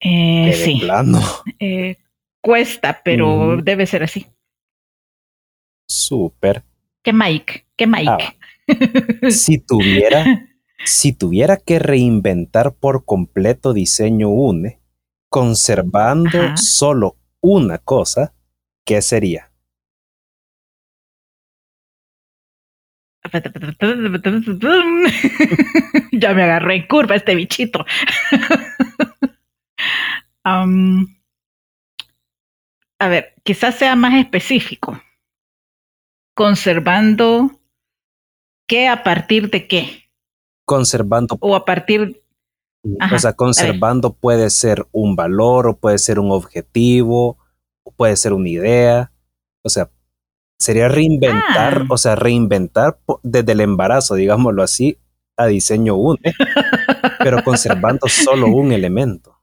Eh, 0.00 0.52
sí. 0.54 0.80
Eh, 1.58 1.96
cuesta, 2.40 3.02
pero 3.04 3.58
debe 3.62 3.86
ser 3.86 4.04
así. 4.04 4.26
Súper. 5.88 6.62
¿Qué 7.02 7.12
Mike? 7.12 7.66
¿Qué 7.76 7.86
Mike? 7.86 8.08
Ah, 8.08 9.30
si 9.30 9.58
tuviera, 9.58 10.24
si 10.84 11.12
tuviera 11.12 11.56
que 11.56 11.78
reinventar 11.78 12.74
por 12.74 13.04
completo 13.04 13.72
diseño 13.72 14.28
UNE, 14.28 14.80
conservando 15.28 16.56
solo 16.56 17.16
una 17.40 17.78
cosa, 17.78 18.34
¿qué 18.84 19.00
sería? 19.02 19.50
ya 26.12 26.34
me 26.34 26.42
agarré 26.42 26.76
en 26.76 26.86
curva 26.86 27.16
este 27.16 27.34
bichito. 27.34 27.84
a 30.44 30.66
ver, 33.08 33.34
quizás 33.44 33.76
sea 33.76 33.94
más 33.94 34.14
específico. 34.14 35.02
Conservando 36.34 37.60
qué 38.66 38.88
a 38.88 39.02
partir 39.02 39.50
de 39.50 39.68
qué. 39.68 40.09
Conservando. 40.70 41.36
O 41.40 41.56
a 41.56 41.64
partir. 41.64 42.22
o 43.12 43.18
sea, 43.18 43.32
conservando 43.34 44.12
puede 44.12 44.50
ser 44.50 44.86
un 44.92 45.16
valor 45.16 45.66
o 45.66 45.76
puede 45.76 45.98
ser 45.98 46.18
un 46.18 46.30
objetivo 46.30 47.36
puede 48.00 48.16
ser 48.16 48.32
una 48.32 48.48
idea, 48.48 49.12
o 49.62 49.68
sea, 49.68 49.90
sería 50.58 50.88
reinventar, 50.88 51.82
ah. 51.82 51.86
o 51.90 51.98
sea, 51.98 52.14
reinventar 52.16 52.98
desde 53.22 53.52
el 53.52 53.60
embarazo, 53.60 54.14
digámoslo 54.14 54.62
así, 54.62 54.98
a 55.36 55.46
diseño 55.46 55.96
uno, 55.96 56.18
pero 57.18 57.44
conservando 57.44 58.08
solo 58.08 58.46
un 58.48 58.72
elemento. 58.72 59.38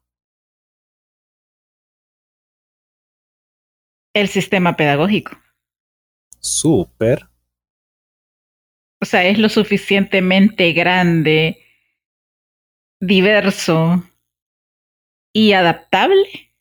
El 4.14 4.28
sistema 4.30 4.76
pedagógico. 4.76 5.38
Súper. 6.40 7.28
O 9.02 9.06
sea, 9.06 9.26
es 9.26 9.38
lo 9.38 9.50
suficientemente 9.50 10.74
grande, 10.74 11.60
diverso 13.00 14.04
y 15.34 15.54
adaptable 15.54 16.52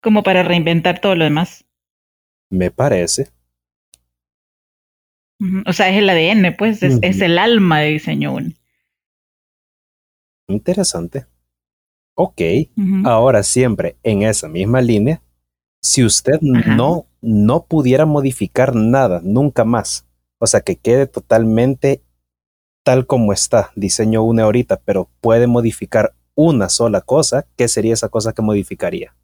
como 0.00 0.22
para 0.22 0.42
reinventar 0.42 1.00
todo 1.00 1.16
lo 1.16 1.24
demás. 1.24 1.64
Me 2.50 2.70
parece. 2.70 3.30
O 5.66 5.72
sea, 5.72 5.88
es 5.90 5.96
el 5.96 6.08
ADN, 6.08 6.56
pues, 6.56 6.82
es, 6.82 7.20
el 7.20 7.38
alma 7.38 7.80
de 7.80 7.88
diseño 7.88 8.32
único. 8.32 8.58
Interesante. 10.48 11.26
Ok, 12.16 12.40
ahora 13.04 13.42
siempre 13.42 13.96
en 14.04 14.22
esa 14.22 14.48
misma 14.48 14.80
línea, 14.80 15.20
si 15.82 16.04
usted 16.04 16.40
no, 16.40 17.08
no 17.20 17.66
pudiera 17.66 18.06
modificar 18.06 18.76
nada 18.76 19.20
nunca 19.24 19.64
más, 19.64 20.06
o 20.38 20.46
sea, 20.46 20.60
que 20.60 20.76
quede 20.76 21.06
totalmente 21.06 22.02
tal 22.84 23.06
como 23.06 23.32
está, 23.32 23.72
diseño 23.76 24.22
une 24.22 24.42
ahorita, 24.42 24.80
pero 24.84 25.08
puede 25.20 25.46
modificar 25.46 26.14
una 26.34 26.68
sola 26.68 27.00
cosa, 27.00 27.46
¿qué 27.56 27.68
sería 27.68 27.94
esa 27.94 28.08
cosa 28.08 28.32
que 28.32 28.42
modificaría? 28.42 29.14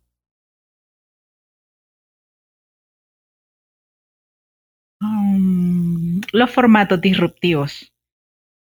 los 6.32 6.50
formatos 6.50 7.00
disruptivos. 7.00 7.92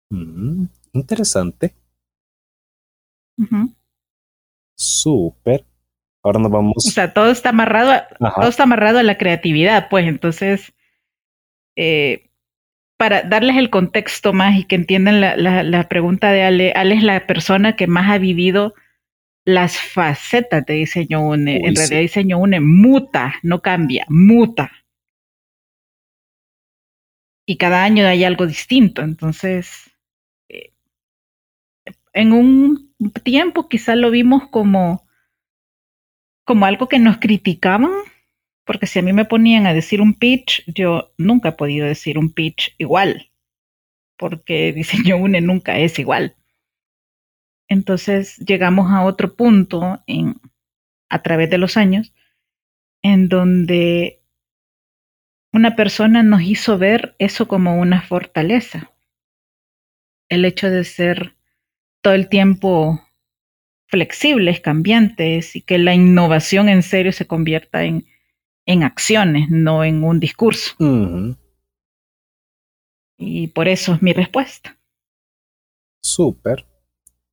Mm, 0.10 0.66
interesante. 0.94 1.76
Súper. 4.76 5.66
Ahora 6.24 6.40
nos 6.40 6.52
vamos. 6.52 6.76
O 6.78 6.92
sea, 6.92 7.14
todo 7.14 7.30
está 7.30 7.50
amarrado, 7.50 7.92
a, 7.92 8.08
todo 8.36 8.50
está 8.50 8.64
amarrado 8.64 9.00
a 9.00 9.04
la 9.04 9.18
creatividad, 9.18 9.88
pues 9.90 10.08
entonces, 10.08 10.74
eh, 11.78 12.29
para 13.00 13.24
darles 13.24 13.56
el 13.56 13.70
contexto 13.70 14.34
más 14.34 14.58
y 14.58 14.66
que 14.66 14.76
entiendan 14.76 15.22
la, 15.22 15.64
la, 15.64 15.88
pregunta 15.88 16.32
de 16.32 16.44
Ale, 16.44 16.74
Ale 16.76 16.96
es 16.96 17.04
la 17.04 17.26
persona 17.26 17.78
que 17.78 17.88
más 17.88 18.12
ha 18.12 18.18
vivido 18.18 18.74
las 19.46 19.80
facetas 19.80 20.66
de 20.66 20.74
diseño 20.74 21.26
UNE. 21.26 21.66
en 21.66 21.76
realidad, 21.76 22.02
diseño 22.02 22.38
UNE 22.38 22.60
muta, 22.60 23.36
no 23.42 23.62
cambia, 23.62 24.06
muta 24.10 24.72
y 27.50 27.58
cada 27.58 27.84
año 27.84 28.06
hay 28.06 28.24
algo 28.24 28.46
distinto. 28.46 29.02
Entonces, 29.02 29.90
eh, 30.50 30.72
en 32.14 32.32
un 32.32 32.94
tiempo 33.24 33.68
quizás 33.68 33.98
lo 33.98 34.12
vimos 34.12 34.48
como, 34.50 35.04
como 36.46 36.68
algo 36.68 36.88
que 36.88 37.00
nos 37.00 37.18
criticaban, 37.18 37.90
porque 38.70 38.86
si 38.86 39.00
a 39.00 39.02
mí 39.02 39.14
me 39.14 39.26
ponían 39.26 39.66
a 39.66 39.74
decir 39.74 40.00
un 40.00 40.14
pitch, 40.14 40.64
yo 40.68 41.12
nunca 41.18 41.50
he 41.50 41.54
podido 41.54 41.88
decir 41.88 42.20
un 42.20 42.32
pitch 42.32 42.76
igual, 42.78 43.32
porque 44.16 44.72
diseño 44.76 45.18
UNE 45.18 45.42
nunca 45.42 45.80
es 45.80 45.98
igual. 45.98 46.36
Entonces 47.68 48.38
llegamos 48.38 48.92
a 48.92 49.04
otro 49.06 49.36
punto 49.36 50.04
en, 50.06 50.40
a 51.10 51.24
través 51.24 51.50
de 51.50 51.58
los 51.58 51.78
años 51.78 52.14
en 53.02 53.28
donde 53.28 54.22
una 55.52 55.76
persona 55.76 56.22
nos 56.22 56.44
hizo 56.44 56.78
ver 56.78 57.16
eso 57.18 57.48
como 57.48 57.80
una 57.80 58.04
fortaleza. 58.04 58.92
El 60.30 60.46
hecho 60.46 60.70
de 60.70 60.84
ser 60.84 61.36
todo 62.02 62.14
el 62.14 62.30
tiempo 62.30 63.02
flexibles, 63.88 64.60
cambiantes 64.60 65.56
y 65.56 65.62
que 65.64 65.80
la 65.80 65.96
innovación 65.96 66.70
en 66.70 66.84
serio 66.84 67.12
se 67.12 67.26
convierta 67.26 67.84
en, 67.84 68.06
en 68.66 68.84
acciones, 68.84 69.50
no 69.50 69.84
en 69.84 70.04
un 70.04 70.20
discurso. 70.20 70.76
Y 73.18 73.48
por 73.48 73.68
eso 73.68 73.94
es 73.94 74.02
mi 74.02 74.14
respuesta. 74.14 74.78
Súper, 76.02 76.66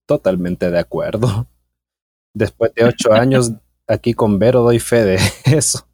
totalmente 0.07 0.71
de 0.71 0.79
acuerdo. 0.79 1.47
Después 2.35 2.75
de 2.75 2.85
ocho 2.85 3.13
años 3.13 3.53
aquí 3.87 4.15
con 4.15 4.39
Vero 4.39 4.63
doy 4.63 4.81
fe 4.81 5.05
de 5.05 5.19
eso. 5.45 5.89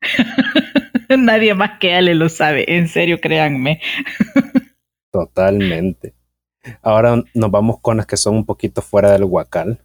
Nadie 1.08 1.54
más 1.54 1.78
que 1.78 1.94
Ale 1.94 2.14
lo 2.14 2.28
sabe, 2.28 2.76
en 2.76 2.88
serio, 2.88 3.20
créanme. 3.20 3.80
Totalmente. 5.10 6.14
Ahora 6.82 7.22
nos 7.34 7.50
vamos 7.50 7.80
con 7.80 7.96
las 7.96 8.06
que 8.06 8.16
son 8.16 8.36
un 8.36 8.44
poquito 8.44 8.82
fuera 8.82 9.12
del 9.12 9.24
huacal. 9.24 9.80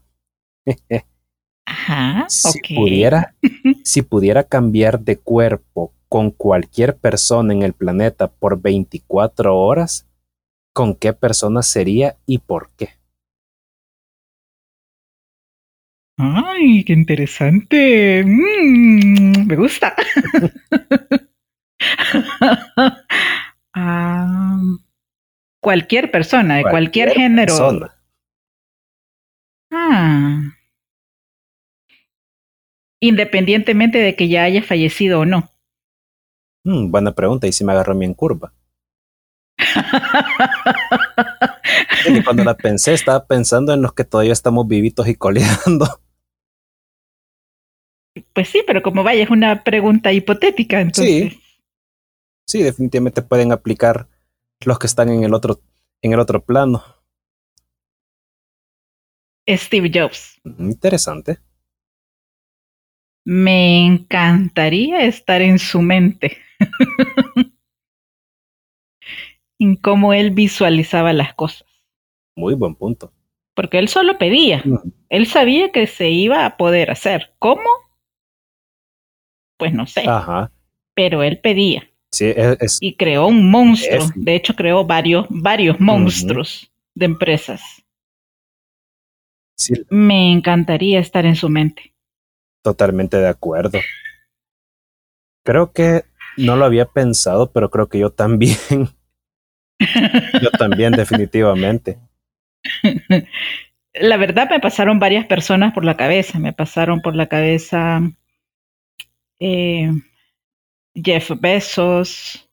Ajá. 1.65 2.26
Si 2.30 2.60
pudiera, 2.76 3.36
si 3.84 4.02
pudiera 4.02 4.43
cambiar 4.43 4.99
de 4.99 5.17
cuerpo 5.17 5.93
con 6.08 6.32
cualquier 6.32 6.97
persona 6.97 7.54
en 7.54 7.63
el 7.63 7.73
planeta 7.73 8.28
por 8.28 8.62
24 8.62 9.58
horas, 9.58 10.08
¿con 10.73 10.95
qué 10.95 11.13
persona 11.13 11.63
sería 11.63 12.17
y 12.26 12.39
por 12.39 12.69
qué? 12.78 12.89
Ay, 16.17 16.84
qué 16.84 16.93
interesante. 16.93 18.23
Mm, 18.26 19.47
me 19.47 19.56
gusta. 19.56 19.95
Ah, 23.76 24.62
cualquier 25.60 26.12
persona, 26.12 26.58
de 26.58 26.63
cualquier, 26.63 27.10
género. 27.10 27.89
Independientemente 33.04 33.98
de 33.98 34.16
que 34.16 34.30
ya 34.30 34.46
haya 34.46 34.63
fallecido 34.63 35.20
o 35.20 35.26
no. 35.26 35.52
Mm, 36.63 36.89
buena 36.89 37.13
pregunta, 37.13 37.48
y 37.48 37.52
si 37.52 37.66
me 37.66 37.74
agarró 37.74 37.98
bien 37.98 38.13
curva. 38.13 38.54
y 42.08 42.24
cuando 42.24 42.46
la 42.46 42.56
pensé, 42.56 42.94
estaba 42.94 43.28
pensando 43.28 43.74
en 43.74 43.82
los 43.82 43.94
que 43.94 44.06
todavía 44.06 44.32
estamos 44.32 44.70
vivitos 44.70 45.06
y 45.10 45.16
coleando. 45.16 46.00
Pues 48.32 48.48
sí, 48.48 48.63
pero 48.66 48.82
como 48.82 49.04
vaya, 49.04 49.22
es 49.22 49.30
una 49.30 49.66
pregunta 49.66 50.13
hipotética, 50.13 50.80
entonces. 50.80 51.34
Sí. 51.34 51.42
Sí, 52.48 52.63
definitivamente 52.63 53.22
pueden 53.22 53.52
aplicar 53.52 54.08
los 54.62 54.80
que 54.80 54.88
están 54.88 55.10
en 55.10 55.26
el 55.26 55.34
otro, 55.34 55.60
en 56.02 56.13
el 56.13 56.22
otro 56.22 56.46
plano. 56.46 56.82
Steve 59.46 59.92
Jobs. 59.94 60.39
Interesante. 60.58 61.39
Me 63.25 63.86
encantaría 63.86 65.05
estar 65.05 65.41
en 65.41 65.59
su 65.59 65.81
mente. 65.81 66.38
en 69.59 69.75
cómo 69.77 70.13
él 70.13 70.31
visualizaba 70.31 71.13
las 71.13 71.33
cosas. 71.33 71.67
Muy 72.36 72.53
buen 72.53 72.75
punto. 72.75 73.13
Porque 73.55 73.79
él 73.79 73.88
solo 73.88 74.17
pedía. 74.17 74.63
Él 75.09 75.27
sabía 75.27 75.71
que 75.71 75.88
se 75.88 76.09
iba 76.09 76.45
a 76.45 76.57
poder 76.57 76.91
hacer. 76.91 77.33
¿Cómo? 77.39 77.69
Pues 79.57 79.73
no 79.73 79.86
sé. 79.86 80.01
Ajá. 80.07 80.51
Pero 80.95 81.23
él 81.23 81.39
pedía. 81.39 81.89
Sí, 82.12 82.33
es, 82.36 82.77
y 82.81 82.95
creó 82.95 83.27
un 83.27 83.49
monstruo. 83.49 84.09
De 84.15 84.36
hecho, 84.36 84.55
creó 84.55 84.86
varios, 84.86 85.27
varios 85.29 85.79
monstruos 85.79 86.71
de 86.95 87.05
empresas. 87.05 87.62
Sí. 89.55 89.73
Me 89.89 90.31
encantaría 90.31 90.99
estar 90.99 91.25
en 91.25 91.36
su 91.36 91.49
mente. 91.49 91.92
Totalmente 92.63 93.17
de 93.17 93.28
acuerdo. 93.28 93.80
Creo 95.43 95.73
que 95.73 96.06
no 96.38 96.56
lo 96.56 96.65
había 96.65 96.86
pensado, 96.86 97.52
pero 97.52 97.69
creo 97.69 97.89
que 97.89 97.99
yo 97.99 98.12
también. 98.12 98.58
yo 100.41 100.49
también, 100.58 100.93
definitivamente. 100.93 101.99
La 103.93 104.17
verdad 104.17 104.49
me 104.49 104.62
pasaron 104.62 104.97
varias 104.97 105.28
personas 105.28 105.73
por 105.73 105.84
la 105.84 105.97
cabeza. 105.97 106.39
Me 106.39 106.54
pasaron 106.54 107.02
por 107.02 107.15
la 107.15 107.28
cabeza 107.28 108.02
eh, 109.39 109.91
Jeff 110.95 111.32
Bezos. 111.39 112.49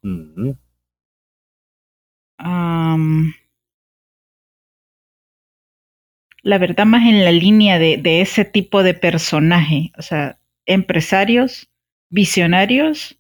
La 6.42 6.58
verdad, 6.58 6.86
más 6.86 7.06
en 7.06 7.24
la 7.24 7.32
línea 7.32 7.78
de, 7.78 7.96
de, 7.96 8.20
ese 8.20 8.44
tipo 8.44 8.82
de 8.82 8.94
personaje, 8.94 9.92
o 9.98 10.02
sea, 10.02 10.38
empresarios, 10.66 11.70
visionarios, 12.10 13.18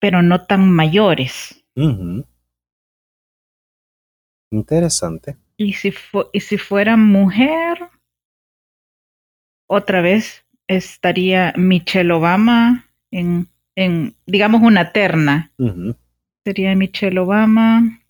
pero 0.00 0.22
no 0.22 0.44
tan 0.46 0.70
mayores. 0.70 1.64
Interesante. 4.50 5.36
Y 5.56 5.74
si, 5.74 5.94
y 6.32 6.40
si 6.40 6.58
fuera 6.58 6.96
mujer, 6.96 7.88
otra 9.68 10.02
vez 10.02 10.44
estaría 10.66 11.54
Michelle 11.56 12.12
Obama 12.12 12.90
en, 13.10 13.48
en 13.76 14.16
digamos, 14.26 14.62
una 14.62 14.92
terna. 14.92 15.52
Sería 16.44 16.74
Michelle 16.74 17.20
Obama. 17.20 18.01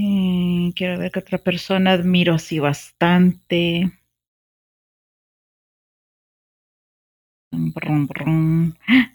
Eh, 0.00 0.72
quiero 0.76 0.98
ver 0.98 1.10
qué 1.10 1.18
otra 1.18 1.38
persona 1.38 1.92
admiro 1.92 2.34
así 2.34 2.60
bastante. 2.60 3.90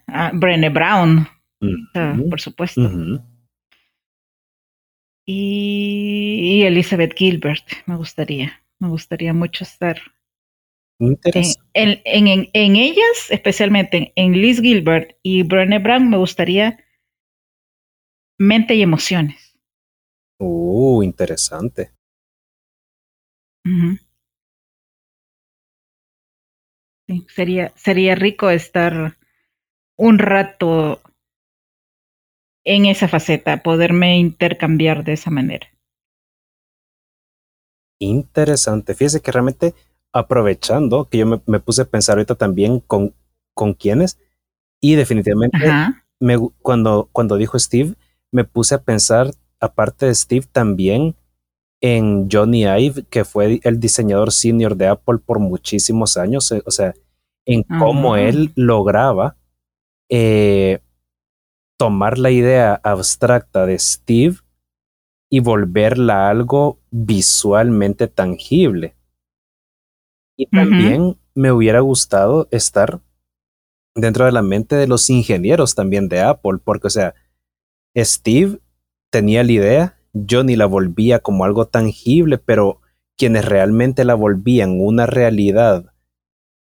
Ah, 0.06 0.30
Brené 0.34 0.68
Brown, 0.68 1.26
por 2.28 2.40
supuesto. 2.40 2.82
y 5.26 6.62
Elizabeth 6.64 7.14
Gilbert, 7.16 7.64
me 7.86 7.96
gustaría. 7.96 8.60
Me 8.78 8.88
gustaría 8.88 9.32
mucho 9.32 9.64
estar 9.64 9.98
en, 10.98 11.16
en, 12.04 12.48
en, 12.52 12.76
ellas, 12.76 13.30
especialmente 13.30 14.12
en 14.16 14.32
Liz 14.32 14.60
Gilbert 14.60 15.16
y 15.22 15.42
Brené 15.42 15.78
Brown, 15.78 16.08
me 16.08 16.16
gustaría 16.16 16.78
mente 18.38 18.74
y 18.74 18.82
emociones. 18.82 19.43
Uh, 20.46 21.02
interesante. 21.02 21.92
sería, 27.28 27.72
sería 27.76 28.14
rico 28.14 28.50
estar 28.50 29.16
un 29.96 30.18
rato 30.18 31.00
en 32.64 32.86
esa 32.86 33.08
faceta, 33.08 33.62
poderme 33.62 34.18
intercambiar 34.18 35.04
de 35.04 35.14
esa 35.14 35.30
manera 35.30 35.74
interesante. 37.98 38.94
Fíjese 38.94 39.20
que 39.20 39.32
realmente 39.32 39.74
aprovechando 40.12 41.08
que 41.08 41.18
yo 41.18 41.26
me, 41.26 41.60
puse 41.60 41.82
a 41.82 41.86
pensar 41.86 42.16
ahorita 42.16 42.36
también 42.36 42.80
con, 42.80 43.14
con 43.52 43.74
quiénes 43.74 44.18
y 44.80 44.94
definitivamente 44.94 45.58
me, 46.20 46.38
cuando, 46.62 47.08
cuando 47.10 47.36
dijo 47.36 47.58
Steve, 47.58 47.94
me 48.30 48.44
puse 48.44 48.76
a 48.76 48.82
pensar, 48.82 49.32
aparte 49.64 50.06
de 50.06 50.14
Steve, 50.14 50.46
también 50.50 51.14
en 51.80 52.28
Johnny 52.30 52.64
Ive, 52.64 53.04
que 53.10 53.24
fue 53.24 53.60
el 53.62 53.80
diseñador 53.80 54.32
senior 54.32 54.76
de 54.76 54.88
Apple 54.88 55.18
por 55.18 55.38
muchísimos 55.38 56.16
años, 56.16 56.50
eh, 56.52 56.62
o 56.64 56.70
sea, 56.70 56.94
en 57.46 57.62
cómo 57.62 58.16
él 58.16 58.52
lograba 58.54 59.36
eh, 60.08 60.80
tomar 61.78 62.18
la 62.18 62.30
idea 62.30 62.80
abstracta 62.82 63.66
de 63.66 63.78
Steve 63.78 64.36
y 65.30 65.40
volverla 65.40 66.30
algo 66.30 66.78
visualmente 66.90 68.08
tangible. 68.08 68.94
Y 70.36 70.46
también 70.46 71.18
me 71.34 71.52
hubiera 71.52 71.80
gustado 71.80 72.48
estar 72.50 73.00
dentro 73.94 74.24
de 74.24 74.32
la 74.32 74.42
mente 74.42 74.76
de 74.76 74.86
los 74.86 75.10
ingenieros 75.10 75.74
también 75.74 76.08
de 76.08 76.20
Apple, 76.20 76.58
porque, 76.64 76.86
o 76.86 76.90
sea, 76.90 77.14
Steve 77.96 78.58
tenía 79.14 79.44
la 79.44 79.52
idea, 79.52 79.96
Johnny 80.28 80.56
la 80.56 80.66
volvía 80.66 81.20
como 81.20 81.44
algo 81.44 81.68
tangible, 81.68 82.36
pero 82.36 82.80
quienes 83.16 83.44
realmente 83.44 84.04
la 84.04 84.14
volvían 84.14 84.80
una 84.80 85.06
realidad, 85.06 85.92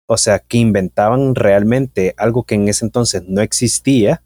o 0.08 0.18
sea, 0.18 0.40
que 0.40 0.58
inventaban 0.58 1.36
realmente 1.36 2.14
algo 2.18 2.44
que 2.44 2.56
en 2.56 2.68
ese 2.68 2.84
entonces 2.84 3.24
no 3.30 3.40
existía, 3.40 4.24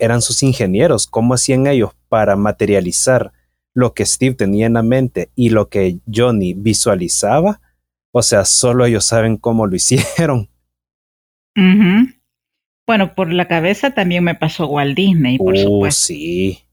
eran 0.00 0.22
sus 0.22 0.42
ingenieros. 0.42 1.06
¿Cómo 1.06 1.34
hacían 1.34 1.68
ellos 1.68 1.92
para 2.08 2.34
materializar 2.34 3.30
lo 3.74 3.94
que 3.94 4.06
Steve 4.06 4.34
tenía 4.34 4.66
en 4.66 4.72
la 4.72 4.82
mente 4.82 5.30
y 5.36 5.50
lo 5.50 5.68
que 5.68 6.00
Johnny 6.12 6.54
visualizaba, 6.54 7.60
o 8.10 8.22
sea, 8.22 8.44
solo 8.44 8.86
ellos 8.86 9.04
saben 9.04 9.36
cómo 9.36 9.68
lo 9.68 9.76
hicieron. 9.76 10.48
Bueno, 12.88 13.14
por 13.14 13.32
la 13.32 13.46
cabeza 13.46 13.94
también 13.94 14.24
me 14.24 14.34
pasó 14.34 14.66
Walt 14.66 14.96
Disney, 14.96 15.38
por 15.38 15.54
uh, 15.54 15.58
supuesto. 15.58 16.06
Sí. 16.06 16.64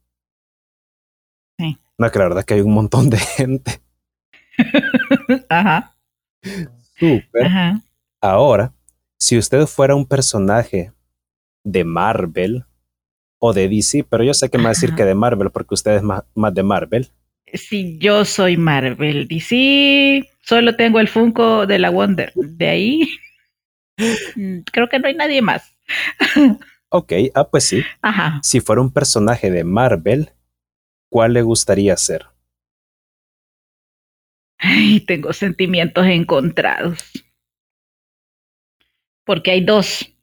No, 1.97 2.11
que 2.11 2.19
la 2.19 2.25
verdad 2.25 2.39
es 2.39 2.45
que 2.45 2.53
hay 2.55 2.61
un 2.61 2.73
montón 2.73 3.09
de 3.09 3.17
gente. 3.17 3.81
Ajá. 5.49 5.95
Súper. 6.99 7.45
Ajá. 7.45 7.81
Ahora, 8.21 8.73
si 9.19 9.37
usted 9.37 9.65
fuera 9.65 9.95
un 9.95 10.05
personaje 10.05 10.91
de 11.63 11.83
Marvel, 11.83 12.65
o 13.39 13.53
de 13.53 13.69
DC, 13.69 14.05
pero 14.09 14.23
yo 14.23 14.33
sé 14.33 14.49
que 14.49 14.57
me 14.57 14.65
va 14.65 14.69
a 14.71 14.73
decir 14.73 14.95
que 14.95 15.05
de 15.05 15.15
Marvel, 15.15 15.49
porque 15.51 15.75
usted 15.75 15.97
es 15.97 16.03
más, 16.03 16.23
más 16.35 16.53
de 16.53 16.63
Marvel. 16.63 17.09
Sí, 17.53 17.97
yo 17.99 18.25
soy 18.25 18.57
Marvel. 18.57 19.27
DC, 19.27 20.27
solo 20.41 20.75
tengo 20.75 20.99
el 20.99 21.07
Funko 21.07 21.65
de 21.65 21.79
la 21.79 21.89
Wonder. 21.89 22.33
De 22.35 22.67
ahí, 22.67 23.09
creo 24.71 24.89
que 24.89 24.99
no 24.99 25.07
hay 25.07 25.15
nadie 25.15 25.41
más. 25.41 25.75
ok, 26.89 27.13
ah, 27.35 27.47
pues 27.47 27.63
sí. 27.63 27.83
Ajá. 28.01 28.39
Si 28.43 28.59
fuera 28.59 28.81
un 28.81 28.91
personaje 28.91 29.51
de 29.51 29.63
Marvel, 29.63 30.31
¿cuál 31.09 31.33
le 31.33 31.41
gustaría 31.41 31.95
ser? 31.97 32.27
Ay, 34.59 35.01
tengo 35.01 35.33
sentimientos 35.33 36.05
encontrados. 36.07 36.99
Porque 39.25 39.51
hay 39.51 39.63
dos. 39.63 40.13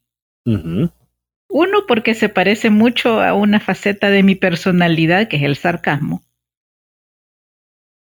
Uno, 0.44 1.85
porque 1.87 2.14
se 2.14 2.29
parece 2.29 2.70
mucho 2.70 3.20
a 3.20 3.35
una 3.35 3.61
faceta 3.61 4.11
de 4.11 4.23
mi 4.23 4.35
personalidad, 4.35 5.29
que 5.29 5.37
es 5.37 5.42
el 5.42 5.57
sarcasmo. 5.57 6.23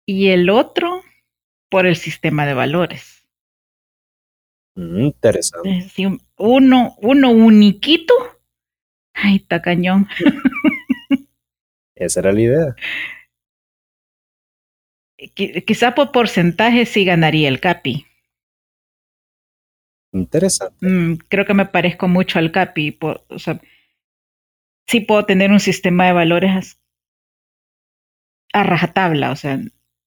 Y 0.06 0.28
el 0.28 0.50
otro, 0.50 1.02
por 1.70 1.86
el 1.86 1.96
sistema 1.96 2.46
de 2.46 2.54
valores. 2.54 3.26
Mm, 4.74 5.00
interesante. 5.00 5.88
Sí, 5.88 6.06
uno, 6.36 6.94
uno 6.98 7.30
uniquito. 7.30 8.14
Ay, 9.14 9.36
está 9.36 9.60
cañón. 9.60 10.08
Esa 11.98 12.20
era 12.20 12.32
la 12.32 12.40
idea. 12.40 12.76
Quizá 15.34 15.94
por 15.94 16.12
porcentaje 16.12 16.86
sí 16.86 17.04
ganaría 17.04 17.48
el 17.48 17.58
Capi. 17.58 18.06
Interesante. 20.12 20.86
Mm, 20.86 21.16
creo 21.28 21.44
que 21.44 21.54
me 21.54 21.66
parezco 21.66 22.06
mucho 22.06 22.38
al 22.38 22.52
Capi. 22.52 22.92
Por, 22.92 23.24
o 23.28 23.38
sea, 23.38 23.60
sí 24.86 25.00
puedo 25.00 25.26
tener 25.26 25.50
un 25.50 25.60
sistema 25.60 26.06
de 26.06 26.12
valores 26.12 26.80
a 28.52 28.62
rajatabla, 28.62 29.32
o 29.32 29.36
sea, 29.36 29.58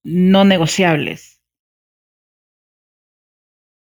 no 0.04 0.45
negociables. 0.45 1.41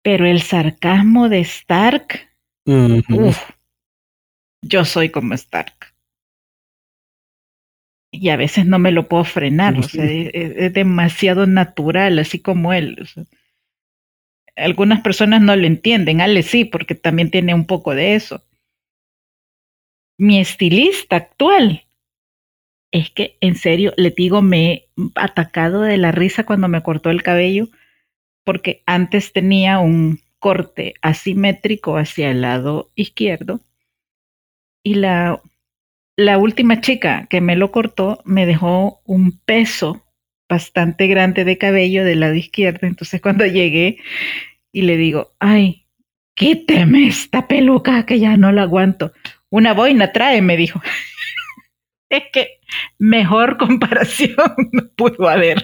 Pero 0.02 0.26
el 0.26 0.42
sarcasmo 0.42 1.28
de 1.28 1.40
Stark, 1.40 2.28
uf, 2.66 3.38
yo 4.62 4.85
soy 4.85 5.11
como 5.11 5.33
Stark. 5.35 5.93
Y 8.16 8.29
a 8.29 8.37
veces 8.37 8.64
no 8.64 8.79
me 8.79 8.92
lo 8.92 9.09
puedo 9.09 9.24
frenar, 9.24 9.77
o 9.77 9.83
sea, 9.83 10.05
es, 10.05 10.72
demasiado 10.72 11.46
natural, 11.46 12.18
así 12.20 12.38
como 12.38 12.72
él. 12.72 13.09
algunas 14.55 15.00
personas 15.00 15.42
no 15.42 15.57
lo 15.57 15.66
entienden, 15.66 16.20
Ale 16.20 16.42
sí, 16.42 16.64
porque 16.64 16.94
también 16.94 17.31
tiene 17.31 17.55
un 17.55 17.66
poco 17.66 17.94
de 17.94 18.14
eso. 18.14 18.42
Mi 20.16 20.38
estilista 20.38 21.16
actual 21.16 21.87
es 22.92 23.11
que 23.11 23.37
en 23.40 23.57
serio, 23.57 23.92
le 23.96 24.11
digo, 24.11 24.42
me 24.42 24.72
he 24.72 24.88
atacado 25.16 25.83
de 25.83 25.96
la 25.96 26.12
risa 26.12 26.46
cuando 26.46 26.68
me 26.68 26.85
cortó 26.85 27.11
el 27.11 27.24
cabello, 27.24 27.66
porque 28.44 28.85
antes 28.87 29.33
tenía 29.33 29.81
un 29.81 30.20
corte 30.38 30.94
asimétrico 31.03 31.96
hacia 31.96 32.31
el 32.31 32.42
lado 32.42 32.92
izquierdo 32.94 33.61
y 34.85 34.94
la, 34.94 35.42
la 36.16 36.38
última 36.38 36.81
chica 36.81 37.27
que 37.29 37.40
me 37.40 37.57
lo 37.57 37.72
cortó 37.72 38.20
me 38.24 38.46
dejó 38.46 39.00
un 39.05 39.38
peso 39.44 40.05
bastante 40.48 41.07
grande 41.07 41.44
de 41.44 41.59
cabello 41.59 42.05
del 42.05 42.20
lado 42.20 42.35
izquierdo. 42.35 42.87
Entonces 42.87 43.20
cuando 43.20 43.44
llegué 43.46 43.98
y 44.72 44.83
le 44.83 44.96
digo, 44.96 45.33
ay, 45.38 45.87
quíteme 46.35 47.07
esta 47.07 47.48
peluca 47.48 48.07
que 48.07 48.18
ya 48.18 48.37
no 48.37 48.53
la 48.53 48.62
aguanto. 48.62 49.12
Una 49.50 49.72
boina 49.72 50.12
trae, 50.12 50.42
me 50.42 50.57
dijo. 50.57 50.81
es 52.09 52.24
que 52.33 52.48
mejor 52.98 53.57
comparación 53.57 54.35
no 54.72 54.83
pudo 54.96 55.29
haber. 55.29 55.62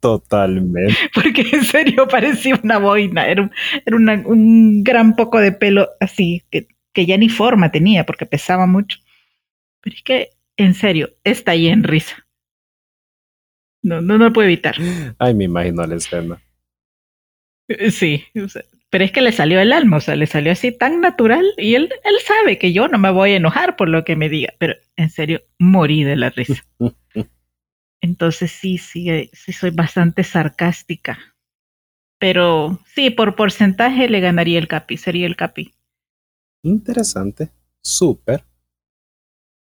Totalmente. 0.00 0.94
Porque 1.14 1.46
en 1.52 1.64
serio 1.64 2.06
parecía 2.08 2.58
una 2.62 2.78
boina, 2.78 3.26
era, 3.26 3.42
un, 3.42 3.50
era 3.84 3.96
un 3.96 4.82
gran 4.82 5.16
poco 5.16 5.38
de 5.38 5.52
pelo 5.52 5.88
así, 6.00 6.42
que, 6.50 6.68
que 6.92 7.06
ya 7.06 7.16
ni 7.16 7.28
forma 7.28 7.70
tenía 7.70 8.04
porque 8.04 8.26
pesaba 8.26 8.66
mucho. 8.66 8.98
Pero 9.86 9.96
es 9.98 10.02
que, 10.02 10.30
en 10.56 10.74
serio, 10.74 11.10
está 11.22 11.52
ahí 11.52 11.68
en 11.68 11.84
risa. 11.84 12.26
No, 13.84 14.00
no, 14.00 14.18
no 14.18 14.24
lo 14.24 14.32
puedo 14.32 14.48
evitar. 14.48 14.74
Ay, 15.16 15.32
me 15.32 15.44
imagino 15.44 15.86
la 15.86 15.94
escena. 15.94 16.42
Sí, 17.90 18.24
pero 18.90 19.04
es 19.04 19.12
que 19.12 19.22
le 19.22 19.30
salió 19.30 19.60
el 19.60 19.72
alma, 19.72 19.98
o 19.98 20.00
sea, 20.00 20.16
le 20.16 20.26
salió 20.26 20.50
así 20.50 20.72
tan 20.72 21.00
natural 21.00 21.44
y 21.56 21.76
él, 21.76 21.88
él 22.02 22.16
sabe 22.24 22.58
que 22.58 22.72
yo 22.72 22.88
no 22.88 22.98
me 22.98 23.12
voy 23.12 23.30
a 23.30 23.36
enojar 23.36 23.76
por 23.76 23.88
lo 23.88 24.04
que 24.04 24.16
me 24.16 24.28
diga, 24.28 24.54
pero 24.58 24.74
en 24.96 25.08
serio, 25.08 25.42
morí 25.60 26.02
de 26.02 26.16
la 26.16 26.30
risa. 26.30 26.64
Entonces 28.00 28.50
sí, 28.50 28.78
sí, 28.78 29.08
eh, 29.08 29.30
sí 29.34 29.52
soy 29.52 29.70
bastante 29.70 30.24
sarcástica. 30.24 31.36
Pero 32.18 32.80
sí, 32.92 33.10
por 33.10 33.36
porcentaje 33.36 34.08
le 34.08 34.18
ganaría 34.18 34.58
el 34.58 34.66
Capi, 34.66 34.96
sería 34.96 35.28
el 35.28 35.36
Capi. 35.36 35.72
Interesante, 36.64 37.52
súper. 37.80 38.42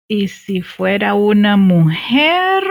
Y 0.09 0.27
si 0.29 0.61
fuera 0.61 1.13
una 1.13 1.57
mujer... 1.57 2.63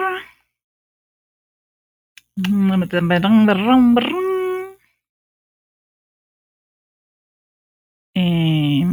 Eh, 8.15 8.85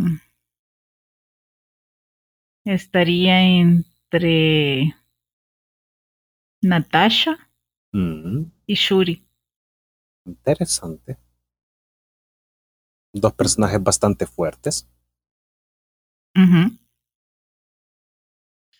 estaría 2.65 3.41
entre 3.41 4.95
Natasha 6.61 7.49
mm. 7.91 8.43
y 8.65 8.73
Shuri. 8.75 9.25
Interesante. 10.25 11.17
Dos 13.13 13.33
personajes 13.33 13.83
bastante 13.83 14.25
fuertes. 14.25 14.89